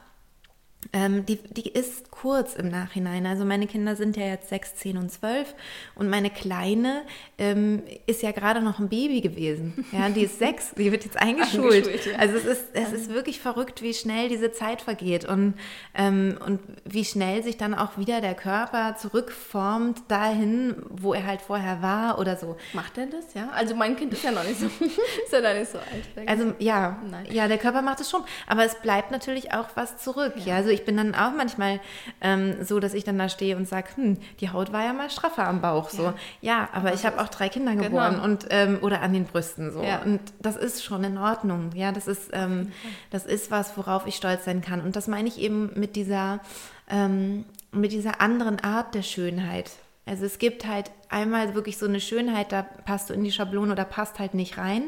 [0.93, 3.25] ähm, die, die ist kurz im Nachhinein.
[3.25, 5.53] Also meine Kinder sind ja jetzt sechs, zehn und zwölf
[5.95, 7.01] und meine Kleine
[7.37, 9.85] ähm, ist ja gerade noch ein Baby gewesen.
[9.91, 11.87] Ja, die ist sechs, die wird jetzt eingeschult.
[11.87, 12.19] eingeschult ja.
[12.19, 15.55] Also es ist, es ist wirklich verrückt, wie schnell diese Zeit vergeht und,
[15.95, 21.41] ähm, und wie schnell sich dann auch wieder der Körper zurückformt dahin, wo er halt
[21.41, 22.55] vorher war oder so.
[22.73, 23.49] Macht er das, ja?
[23.49, 26.27] Also mein Kind ist ja noch nicht so, ist ja noch nicht so alt.
[26.27, 27.25] Also ja, Nein.
[27.31, 30.33] ja, der Körper macht es schon, aber es bleibt natürlich auch was zurück.
[30.45, 30.66] Ja, ja?
[30.67, 31.79] Also ich bin dann auch manchmal
[32.19, 35.09] ähm, so, dass ich dann da stehe und sage, hm, die Haut war ja mal
[35.09, 35.89] straffer am Bauch.
[35.89, 37.83] So, ja, ja aber ich habe auch drei Kinder genau.
[37.85, 38.25] geboren genau.
[38.25, 39.81] und ähm, oder an den Brüsten so.
[39.81, 40.01] Ja.
[40.01, 41.69] Und das ist schon in Ordnung.
[41.73, 42.73] Ja, das ist, ähm,
[43.11, 44.81] das ist was, worauf ich stolz sein kann.
[44.81, 46.41] Und das meine ich eben mit dieser,
[46.89, 49.71] ähm, mit dieser anderen Art der Schönheit.
[50.05, 53.71] Also es gibt halt einmal wirklich so eine Schönheit, da passt du in die Schablone
[53.71, 54.83] oder passt halt nicht rein.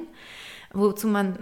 [0.71, 1.39] Wozu man,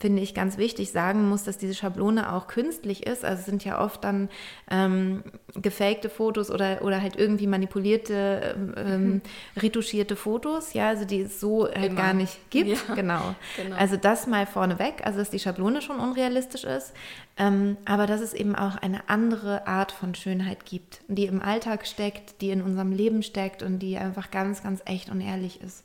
[0.00, 3.22] finde ich, ganz wichtig sagen muss, dass diese Schablone auch künstlich ist.
[3.22, 4.30] Also es sind ja oft dann
[4.70, 5.22] ähm,
[5.54, 9.22] gefakte Fotos oder, oder halt irgendwie manipulierte, ähm, mhm.
[9.58, 12.00] retuschierte Fotos, ja, also die es so halt Immer.
[12.00, 12.88] gar nicht gibt.
[12.88, 13.34] Ja, genau.
[13.56, 13.76] genau.
[13.76, 16.94] Also das mal vorneweg, also dass die Schablone schon unrealistisch ist,
[17.36, 21.86] ähm, aber dass es eben auch eine andere Art von Schönheit gibt, die im Alltag
[21.86, 25.84] steckt, die in unserem Leben steckt und die einfach ganz, ganz echt und ehrlich ist.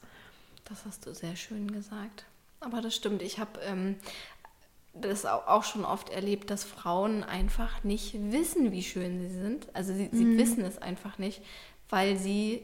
[0.65, 2.23] Das hast du sehr schön gesagt.
[2.61, 3.21] Aber das stimmt.
[3.21, 3.97] Ich habe ähm,
[4.93, 9.67] das auch schon oft erlebt, dass Frauen einfach nicht wissen, wie schön sie sind.
[9.73, 10.37] Also sie, sie mhm.
[10.37, 11.41] wissen es einfach nicht,
[11.89, 12.61] weil sie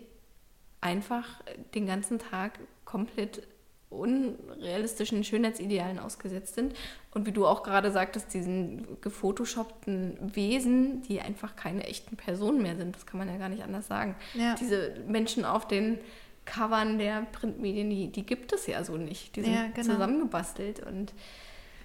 [0.82, 1.26] einfach
[1.74, 3.42] den ganzen Tag komplett
[3.90, 6.76] unrealistischen Schönheitsidealen ausgesetzt sind.
[7.14, 12.76] Und wie du auch gerade sagtest, diesen gefotoshoppten Wesen, die einfach keine echten Personen mehr
[12.76, 12.96] sind.
[12.96, 14.16] Das kann man ja gar nicht anders sagen.
[14.34, 14.56] Ja.
[14.56, 16.00] Diese Menschen auf den
[16.48, 19.36] Covern der Printmedien, die, die gibt es ja so nicht.
[19.36, 19.94] Die sind ja, genau.
[19.94, 21.14] zusammengebastelt und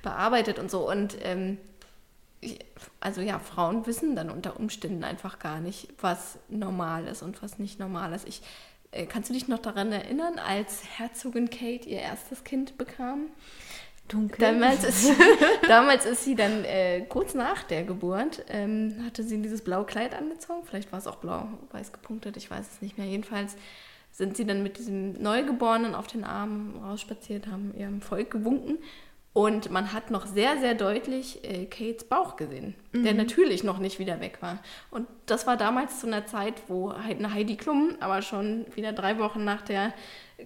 [0.02, 0.88] bearbeitet und so.
[0.88, 1.58] Und ähm,
[3.00, 7.58] also ja, Frauen wissen dann unter Umständen einfach gar nicht, was normal ist und was
[7.58, 8.26] nicht normal ist.
[8.26, 8.42] Ich
[8.92, 13.28] äh, kannst du dich noch daran erinnern, als Herzogin Kate ihr erstes Kind bekam?
[14.08, 14.38] Dunkel.
[14.38, 15.12] Damals ist,
[15.68, 20.14] damals ist sie dann äh, kurz nach der Geburt, ähm, hatte sie dieses blaue Kleid
[20.14, 20.64] angezogen.
[20.64, 23.06] Vielleicht war es auch blau-weiß gepunktet, ich weiß es nicht mehr.
[23.06, 23.56] Jedenfalls
[24.12, 28.78] sind sie dann mit diesem Neugeborenen auf den Armen rausspaziert, haben ihrem Volk gewunken
[29.34, 33.04] und man hat noch sehr, sehr deutlich äh, Kates Bauch gesehen, mhm.
[33.04, 34.58] der natürlich noch nicht wieder weg war.
[34.90, 39.18] Und das war damals zu einer Zeit, wo eine Heidi Klum aber schon wieder drei
[39.18, 39.94] Wochen nach der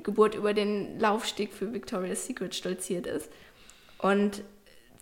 [0.05, 3.29] Geburt über den Laufsteg für Victoria's Secret stolziert ist.
[3.99, 4.45] Und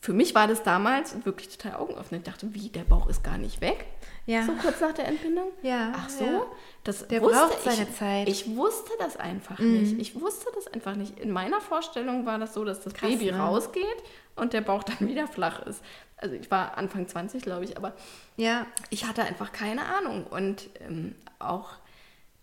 [0.01, 2.27] für mich war das damals wirklich total augenöffnend.
[2.27, 3.85] Ich dachte, wie, der Bauch ist gar nicht weg?
[4.27, 4.45] Ja.
[4.45, 5.53] So kurz nach der Entbindung?
[5.63, 5.93] Ja.
[5.95, 6.25] Ach so?
[6.25, 6.43] Ja.
[6.83, 8.29] Das der braucht seine ich, Zeit.
[8.29, 9.83] Ich wusste das einfach mhm.
[9.83, 9.99] nicht.
[9.99, 11.19] Ich wusste das einfach nicht.
[11.19, 13.39] In meiner Vorstellung war das so, dass das Krass, Baby ne?
[13.39, 14.03] rausgeht
[14.37, 15.83] und der Bauch dann wieder flach ist.
[16.17, 17.93] Also ich war Anfang 20, glaube ich, aber
[18.37, 18.67] ja.
[18.91, 20.27] ich hatte einfach keine Ahnung.
[20.27, 21.71] Und ähm, auch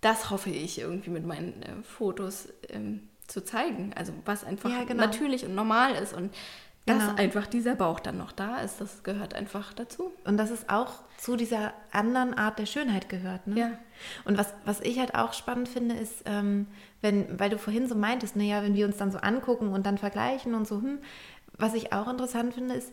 [0.02, 3.94] das hoffe ich irgendwie mit meinen äh, Fotos ähm, zu zeigen.
[3.96, 5.06] Also was einfach ja, genau.
[5.06, 6.14] natürlich und normal ist.
[6.14, 6.34] Und
[6.86, 7.16] dass genau.
[7.16, 10.12] einfach dieser Bauch dann noch da ist, das gehört einfach dazu.
[10.26, 13.46] Und dass es auch zu dieser anderen Art der Schönheit gehört.
[13.46, 13.60] Ne?
[13.60, 13.72] Ja.
[14.26, 16.66] Und was, was ich halt auch spannend finde, ist, ähm,
[17.02, 20.00] wenn, weil du vorhin so meintest, naja, wenn wir uns dann so angucken und dann
[20.00, 20.98] vergleichen und so, hm,
[21.56, 22.92] was ich auch interessant finde, ist,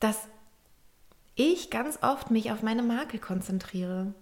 [0.00, 0.26] dass
[1.36, 4.12] ich ganz oft mich auf meine Makel konzentriere.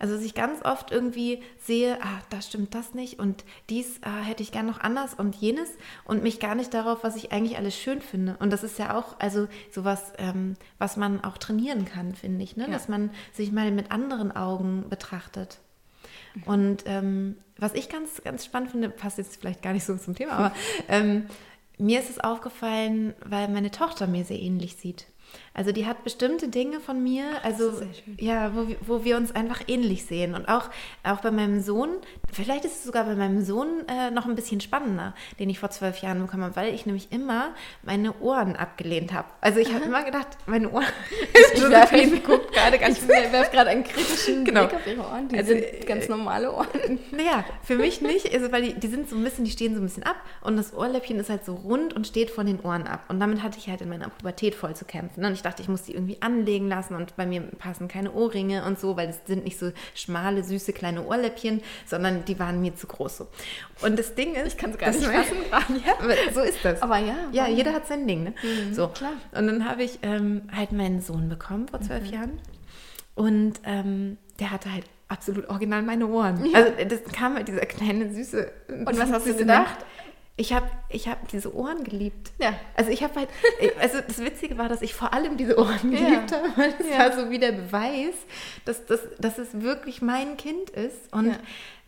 [0.00, 4.22] Also dass ich ganz oft irgendwie sehe, ah, da stimmt das nicht und dies ah,
[4.22, 5.68] hätte ich gern noch anders und jenes
[6.04, 8.36] und mich gar nicht darauf, was ich eigentlich alles schön finde.
[8.40, 12.56] Und das ist ja auch also sowas, ähm, was man auch trainieren kann, finde ich,
[12.56, 12.64] ne?
[12.64, 12.70] Ja.
[12.70, 15.58] dass man sich mal mit anderen Augen betrachtet.
[16.46, 20.14] Und ähm, was ich ganz, ganz spannend finde, passt jetzt vielleicht gar nicht so zum
[20.14, 20.52] Thema, aber
[20.88, 21.26] ähm,
[21.76, 25.06] mir ist es aufgefallen, weil meine Tochter mir sehr ähnlich sieht.
[25.52, 27.72] Also die hat bestimmte Dinge von mir, also
[28.18, 30.34] ja, wo, wo wir uns einfach ähnlich sehen.
[30.34, 30.70] Und auch,
[31.02, 31.90] auch bei meinem Sohn,
[32.32, 35.70] vielleicht ist es sogar bei meinem Sohn äh, noch ein bisschen spannender, den ich vor
[35.70, 39.26] zwölf Jahren bekommen habe, weil ich nämlich immer meine Ohren abgelehnt habe.
[39.40, 40.84] Also ich habe immer gedacht, meine Ohren.
[41.54, 41.96] ich werfe
[42.52, 44.66] gerade ganz werf gerade einen kritischen genau.
[44.66, 45.28] Blick auf ihre Ohren.
[45.28, 47.00] Die also, sind ganz äh, normale Ohren.
[47.10, 49.80] Naja, für mich nicht, also weil die, die sind so ein bisschen, die stehen so
[49.80, 52.86] ein bisschen ab und das Ohrläppchen ist halt so rund und steht von den Ohren
[52.86, 53.04] ab.
[53.08, 55.24] Und damit hatte ich halt in meiner Pubertät voll zu kämpfen.
[55.24, 58.64] Und ich dachte, ich muss die irgendwie anlegen lassen und bei mir passen keine Ohrringe
[58.64, 62.76] und so, weil es sind nicht so schmale, süße kleine Ohrläppchen, sondern die waren mir
[62.76, 63.28] zu groß so.
[63.80, 65.80] Und das Ding ist, ich kann es gar nicht fassen gerade.
[65.84, 66.82] Ja, so ist das.
[66.82, 67.14] Aber ja.
[67.32, 68.24] Ja, jeder hat sein Ding.
[68.24, 68.34] Ne?
[68.42, 68.88] Mhm, so.
[68.88, 69.12] Klar.
[69.32, 72.12] Und dann habe ich ähm, halt meinen Sohn bekommen vor zwölf mhm.
[72.12, 72.40] Jahren
[73.14, 76.44] und ähm, der hatte halt absolut original meine Ohren.
[76.46, 76.58] Ja.
[76.58, 78.50] Also das kam halt dieser kleine süße.
[78.68, 79.78] Und was hast du gedacht?
[80.40, 82.32] Ich habe ich hab diese Ohren geliebt.
[82.38, 82.54] Ja.
[82.74, 83.28] Also ich habe halt,
[83.78, 86.38] also das Witzige war, dass ich vor allem diese Ohren geliebt ja.
[86.38, 86.98] habe, weil es ja.
[86.98, 88.14] war so wie der Beweis,
[88.64, 91.12] dass, dass, dass es wirklich mein Kind ist.
[91.12, 91.36] Und ja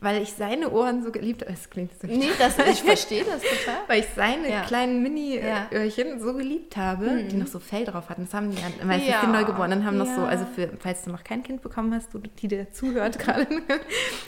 [0.02, 1.52] weil ich seine Ohren so geliebt habe.
[1.52, 3.82] Es klingt so Nee, das, ich verstehe das total.
[3.86, 4.62] weil ich seine ja.
[4.62, 7.28] kleinen Mini-Öhrchen so geliebt habe, mhm.
[7.28, 8.24] die noch so Fell drauf hatten.
[8.24, 9.20] Das haben die dann, meistens ja.
[9.24, 12.18] die Neugeborenen haben noch so, also für, falls du noch kein Kind bekommen hast, du,
[12.18, 13.46] die dir zuhört gerade,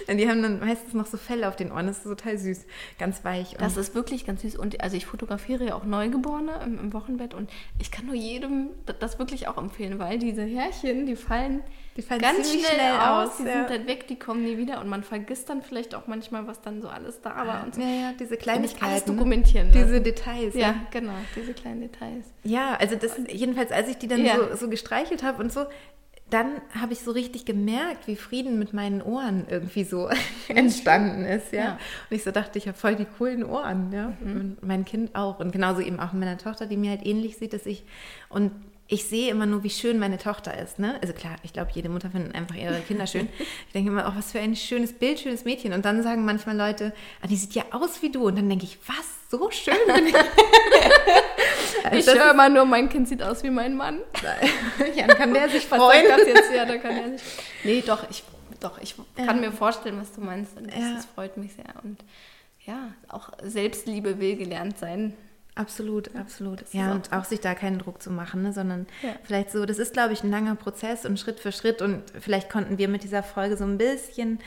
[0.08, 1.86] die haben dann meistens noch so Fell auf den Ohren.
[1.86, 2.66] Das ist total süß,
[2.98, 3.56] ganz weich.
[3.58, 4.56] das ist wirklich ganz süß.
[4.56, 7.50] Und also ich fotografiere ja auch Neugeborene im, im Wochenbett und
[7.80, 8.68] ich kann nur jedem
[9.00, 11.62] das wirklich auch empfehlen, weil diese Härchen, die fallen
[11.96, 13.52] die fallen ganz schnell, schnell, aus, aus die ja.
[13.52, 16.60] sind dann weg, die kommen nie wieder und man vergisst dann vielleicht auch manchmal, was
[16.60, 17.80] dann so alles da war und so.
[17.80, 18.84] Ja, ja, diese Kleinigkeiten.
[18.84, 19.68] Alles dokumentieren.
[19.68, 19.86] Lassen.
[19.86, 20.54] Diese Details.
[20.54, 22.26] Ja, ja, genau, diese kleinen Details.
[22.42, 24.36] Ja, also das, jedenfalls, als ich die dann ja.
[24.36, 25.66] so, so gestreichelt habe und so,
[26.30, 30.08] dann habe ich so richtig gemerkt, wie Frieden mit meinen Ohren irgendwie so
[30.48, 31.64] entstanden ist, ja?
[31.64, 31.78] ja.
[32.10, 34.14] Und ich so dachte, ich habe voll die coolen Ohren, ja.
[34.20, 34.40] Mhm.
[34.40, 35.38] Und mein Kind auch.
[35.38, 37.84] Und genauso eben auch meiner Tochter, die mir halt ähnlich sieht, dass ich
[38.28, 38.50] und
[38.86, 40.78] ich sehe immer nur, wie schön meine Tochter ist.
[40.78, 40.98] Ne?
[41.00, 43.28] Also klar, ich glaube, jede Mutter findet einfach ihre Kinder schön.
[43.66, 45.72] Ich denke immer, oh, was für ein schönes Bild, schönes Mädchen.
[45.72, 48.26] Und dann sagen manchmal Leute, ah, die sieht ja aus wie du.
[48.26, 50.14] Und dann denke ich, was, so schön bin ich.
[51.84, 54.00] also ich höre immer nur, mein Kind sieht aus wie mein Mann.
[54.94, 56.04] ja, dann kann der sich freuen.
[56.08, 56.52] Das jetzt?
[56.54, 57.22] Ja, da kann er sich.
[57.64, 58.22] Nee, doch, ich,
[58.60, 59.24] doch, ich ja.
[59.24, 60.58] kann mir vorstellen, was du meinst.
[60.58, 60.94] Und das, ja.
[60.94, 61.64] das freut mich sehr.
[61.82, 62.04] Und
[62.66, 65.14] ja, auch Selbstliebe will gelernt sein.
[65.56, 66.64] Absolut, absolut.
[66.72, 69.14] Ja, und auch sich da keinen Druck zu machen, ne, sondern ja.
[69.22, 71.80] vielleicht so, das ist, glaube ich, ein langer Prozess und Schritt für Schritt.
[71.80, 74.40] Und vielleicht konnten wir mit dieser Folge so ein bisschen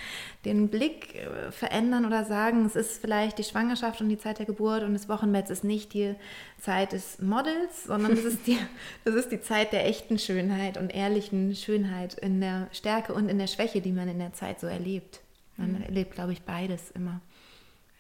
[0.43, 4.45] den Blick äh, verändern oder sagen, es ist vielleicht die Schwangerschaft und die Zeit der
[4.45, 6.13] Geburt und des Wochenbetts ist nicht die
[6.59, 8.57] Zeit des Models, sondern es ist die,
[9.05, 13.39] das ist die Zeit der echten Schönheit und ehrlichen Schönheit in der Stärke und in
[13.39, 15.21] der Schwäche, die man in der Zeit so erlebt.
[15.55, 15.83] Man mhm.
[15.83, 17.21] erlebt, glaube ich, beides immer.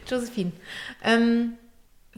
[0.09, 0.51] Josephine,
[1.03, 1.53] ähm,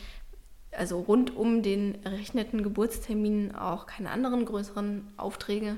[0.72, 5.76] also rund um den errechneten Geburtstermin auch keine anderen größeren Aufträge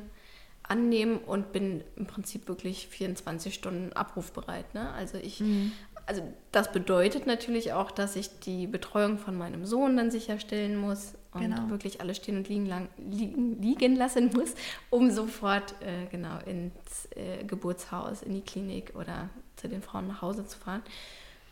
[0.71, 4.73] annehmen und bin im Prinzip wirklich 24 Stunden abrufbereit.
[4.73, 4.91] Ne?
[4.93, 5.71] Also ich mhm
[6.11, 11.13] also das bedeutet natürlich auch, dass ich die Betreuung von meinem Sohn dann sicherstellen muss
[11.33, 11.69] und genau.
[11.69, 14.53] wirklich alles stehen und liegen, lang, liegen, liegen lassen muss,
[14.89, 20.21] um sofort äh, genau ins äh, Geburtshaus, in die Klinik oder zu den Frauen nach
[20.21, 20.81] Hause zu fahren.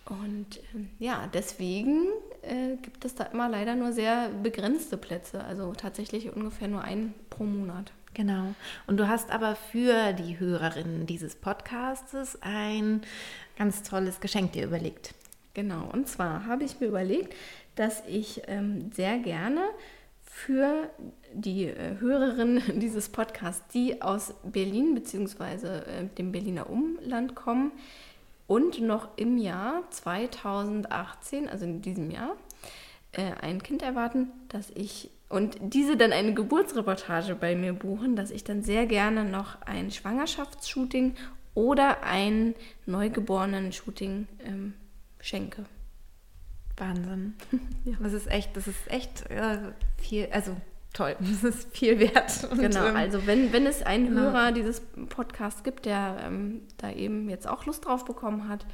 [0.05, 2.07] Und äh, ja, deswegen
[2.41, 7.13] äh, gibt es da immer leider nur sehr begrenzte Plätze, also tatsächlich ungefähr nur einen
[7.29, 7.93] pro Monat.
[8.13, 8.55] Genau.
[8.87, 13.01] Und du hast aber für die Hörerinnen dieses Podcastes ein
[13.57, 15.13] ganz tolles Geschenk dir überlegt.
[15.53, 15.89] Genau.
[15.91, 17.35] Und zwar habe ich mir überlegt,
[17.75, 19.61] dass ich ähm, sehr gerne
[20.25, 20.89] für
[21.33, 25.67] die äh, Hörerinnen dieses Podcasts, die aus Berlin bzw.
[25.67, 27.71] Äh, dem Berliner Umland kommen
[28.47, 32.35] und noch im Jahr 2018, also in diesem Jahr,
[33.11, 38.31] äh, ein Kind erwarten, dass ich und diese dann eine Geburtsreportage bei mir buchen, dass
[38.31, 41.15] ich dann sehr gerne noch ein Schwangerschaftsshooting
[41.53, 42.55] oder ein
[42.87, 44.73] Neugeborenen-Shooting ähm,
[45.19, 45.65] schenke.
[46.77, 47.35] Wahnsinn.
[47.85, 47.93] ja.
[48.01, 49.59] Das ist echt, das ist echt äh,
[49.97, 50.55] viel, also
[50.93, 52.47] toll, das ist viel wert.
[52.49, 56.91] Und, genau, ähm, also wenn, wenn es einen Hörer dieses Podcasts gibt, der ähm, da
[56.91, 58.65] eben jetzt auch Lust drauf bekommen hat,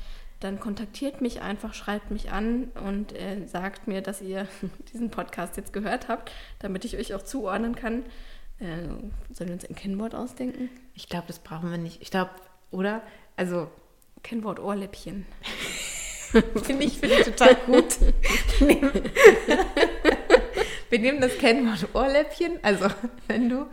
[0.46, 4.48] dann kontaktiert mich einfach, schreibt mich an und äh, sagt mir, dass ihr
[4.94, 8.04] diesen Podcast jetzt gehört habt, damit ich euch auch zuordnen kann.
[8.60, 8.88] Äh,
[9.34, 10.70] sollen wir uns ein Kennwort ausdenken?
[10.94, 12.02] Ich glaube, das brauchen wir nicht.
[12.02, 12.30] Ich glaube,
[12.72, 13.02] oder?
[13.36, 13.70] Also.
[14.24, 15.26] Kennwort Ohrläppchen.
[16.64, 17.98] finde ich, find ich total gut.
[20.90, 22.60] Wir nehmen das Kennwort Ohrläppchen.
[22.62, 22.86] Also,
[23.28, 23.68] wenn du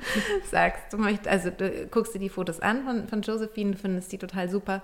[0.50, 4.18] sagst, du möchtest, also du guckst dir die Fotos an von, von Josephine, findest die
[4.18, 4.82] total super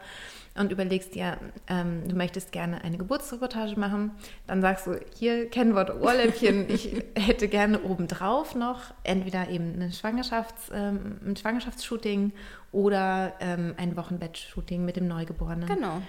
[0.54, 4.12] und überlegst dir, ähm, du möchtest gerne eine Geburtsreportage machen,
[4.46, 10.72] dann sagst du, hier Kennwort Ohrläppchen, ich hätte gerne obendrauf noch entweder eben eine Schwangerschafts-,
[10.72, 12.32] ähm, ein Schwangerschaftsshooting
[12.72, 15.66] oder ähm, ein Wochenbettshooting mit dem Neugeborenen.
[15.66, 16.02] Genau.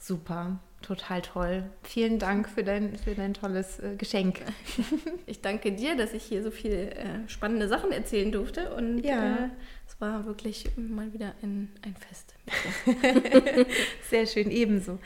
[0.00, 1.64] Super, total toll.
[1.82, 4.40] Vielen Dank für dein, für dein tolles äh, Geschenk.
[5.26, 9.34] Ich danke dir, dass ich hier so viele äh, spannende Sachen erzählen durfte und ja.
[9.34, 9.48] äh,
[9.88, 12.34] es war wirklich mal wieder ein, ein Fest.
[14.10, 14.98] Sehr schön, ebenso.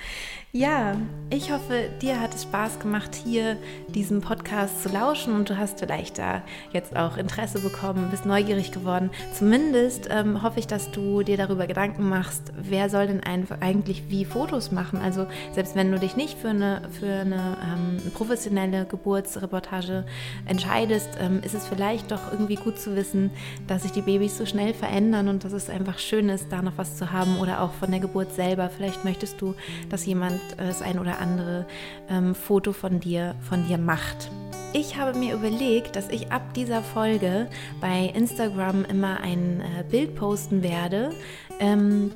[0.53, 0.97] Ja,
[1.31, 3.57] ich hoffe, dir hat es Spaß gemacht, hier
[3.89, 8.73] diesem Podcast zu lauschen und du hast vielleicht da jetzt auch Interesse bekommen, bist neugierig
[8.73, 9.11] geworden.
[9.33, 14.25] Zumindest ähm, hoffe ich, dass du dir darüber Gedanken machst, wer soll denn eigentlich wie
[14.25, 15.01] Fotos machen.
[15.01, 20.05] Also selbst wenn du dich nicht für eine, für eine ähm, professionelle Geburtsreportage
[20.47, 23.31] entscheidest, ähm, ist es vielleicht doch irgendwie gut zu wissen,
[23.67, 26.77] dass sich die Babys so schnell verändern und dass es einfach schön ist, da noch
[26.77, 28.71] was zu haben oder auch von der Geburt selber.
[28.71, 29.55] Vielleicht möchtest du,
[29.89, 31.67] dass jemand äh, das ein oder andere
[32.09, 34.31] ähm, Foto von dir, von dir macht.
[34.73, 37.49] Ich habe mir überlegt, dass ich ab dieser Folge
[37.81, 41.11] bei Instagram immer ein äh, Bild posten werde,
[41.59, 42.13] ähm,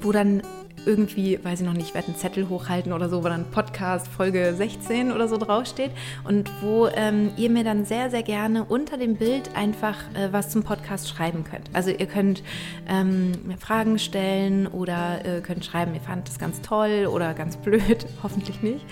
[0.00, 0.42] wo dann
[0.86, 4.08] irgendwie, weiß ich noch nicht, ich werde einen Zettel hochhalten oder so, wo dann Podcast
[4.08, 5.90] Folge 16 oder so draufsteht
[6.24, 10.50] und wo ähm, ihr mir dann sehr, sehr gerne unter dem Bild einfach äh, was
[10.50, 11.70] zum Podcast schreiben könnt.
[11.72, 12.42] Also ihr könnt
[12.88, 17.56] ähm, mir Fragen stellen oder äh, könnt schreiben, ihr fandet das ganz toll oder ganz
[17.56, 18.84] blöd, hoffentlich nicht.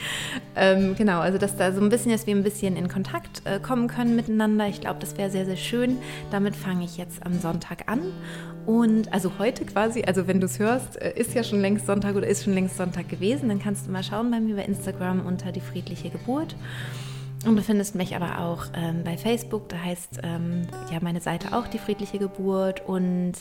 [0.56, 3.58] Ähm, genau, also dass da so ein bisschen, dass wir ein bisschen in Kontakt äh,
[3.58, 4.66] kommen können miteinander.
[4.68, 5.98] Ich glaube, das wäre sehr, sehr schön.
[6.30, 8.00] Damit fange ich jetzt am Sonntag an
[8.70, 12.14] und also heute quasi, also wenn du es hörst, äh, ist ja schon längst Sonntag
[12.14, 15.26] oder ist schon längst Sonntag gewesen, dann kannst du mal schauen bei mir bei Instagram
[15.26, 16.54] unter die friedliche Geburt.
[17.44, 21.52] Und du findest mich aber auch ähm, bei Facebook, da heißt ähm, ja meine Seite
[21.56, 22.86] auch die friedliche Geburt.
[22.86, 23.32] Und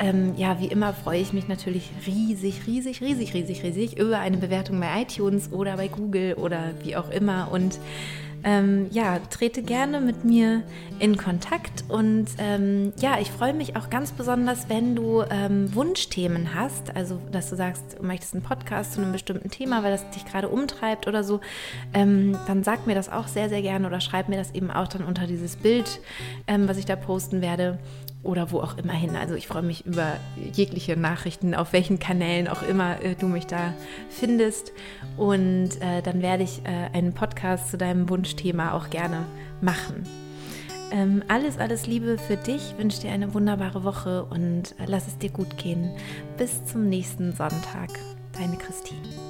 [0.00, 4.36] ähm, ja, wie immer freue ich mich natürlich riesig, riesig, riesig, riesig, riesig über eine
[4.36, 7.48] Bewertung bei iTunes oder bei Google oder wie auch immer.
[7.50, 7.78] Und
[8.44, 10.62] ähm, ja, trete gerne mit mir
[10.98, 16.54] in Kontakt und ähm, ja, ich freue mich auch ganz besonders, wenn du ähm, Wunschthemen
[16.54, 20.08] hast, also dass du sagst, du möchtest einen Podcast zu einem bestimmten Thema, weil das
[20.10, 21.40] dich gerade umtreibt oder so,
[21.94, 24.88] ähm, dann sag mir das auch sehr, sehr gerne oder schreib mir das eben auch
[24.88, 26.00] dann unter dieses Bild,
[26.46, 27.78] ähm, was ich da posten werde
[28.22, 29.16] oder wo auch immer hin.
[29.16, 30.14] Also ich freue mich über
[30.52, 33.74] jegliche Nachrichten, auf welchen Kanälen auch immer äh, du mich da
[34.10, 34.72] findest.
[35.18, 39.24] Und äh, dann werde ich äh, einen Podcast zu deinem Wunschthema auch gerne
[39.60, 40.04] machen.
[40.90, 42.72] Ähm, alles, alles Liebe für dich.
[42.72, 45.90] Ich wünsche dir eine wunderbare Woche und äh, lass es dir gut gehen.
[46.36, 47.90] Bis zum nächsten Sonntag.
[48.32, 49.27] Deine Christine.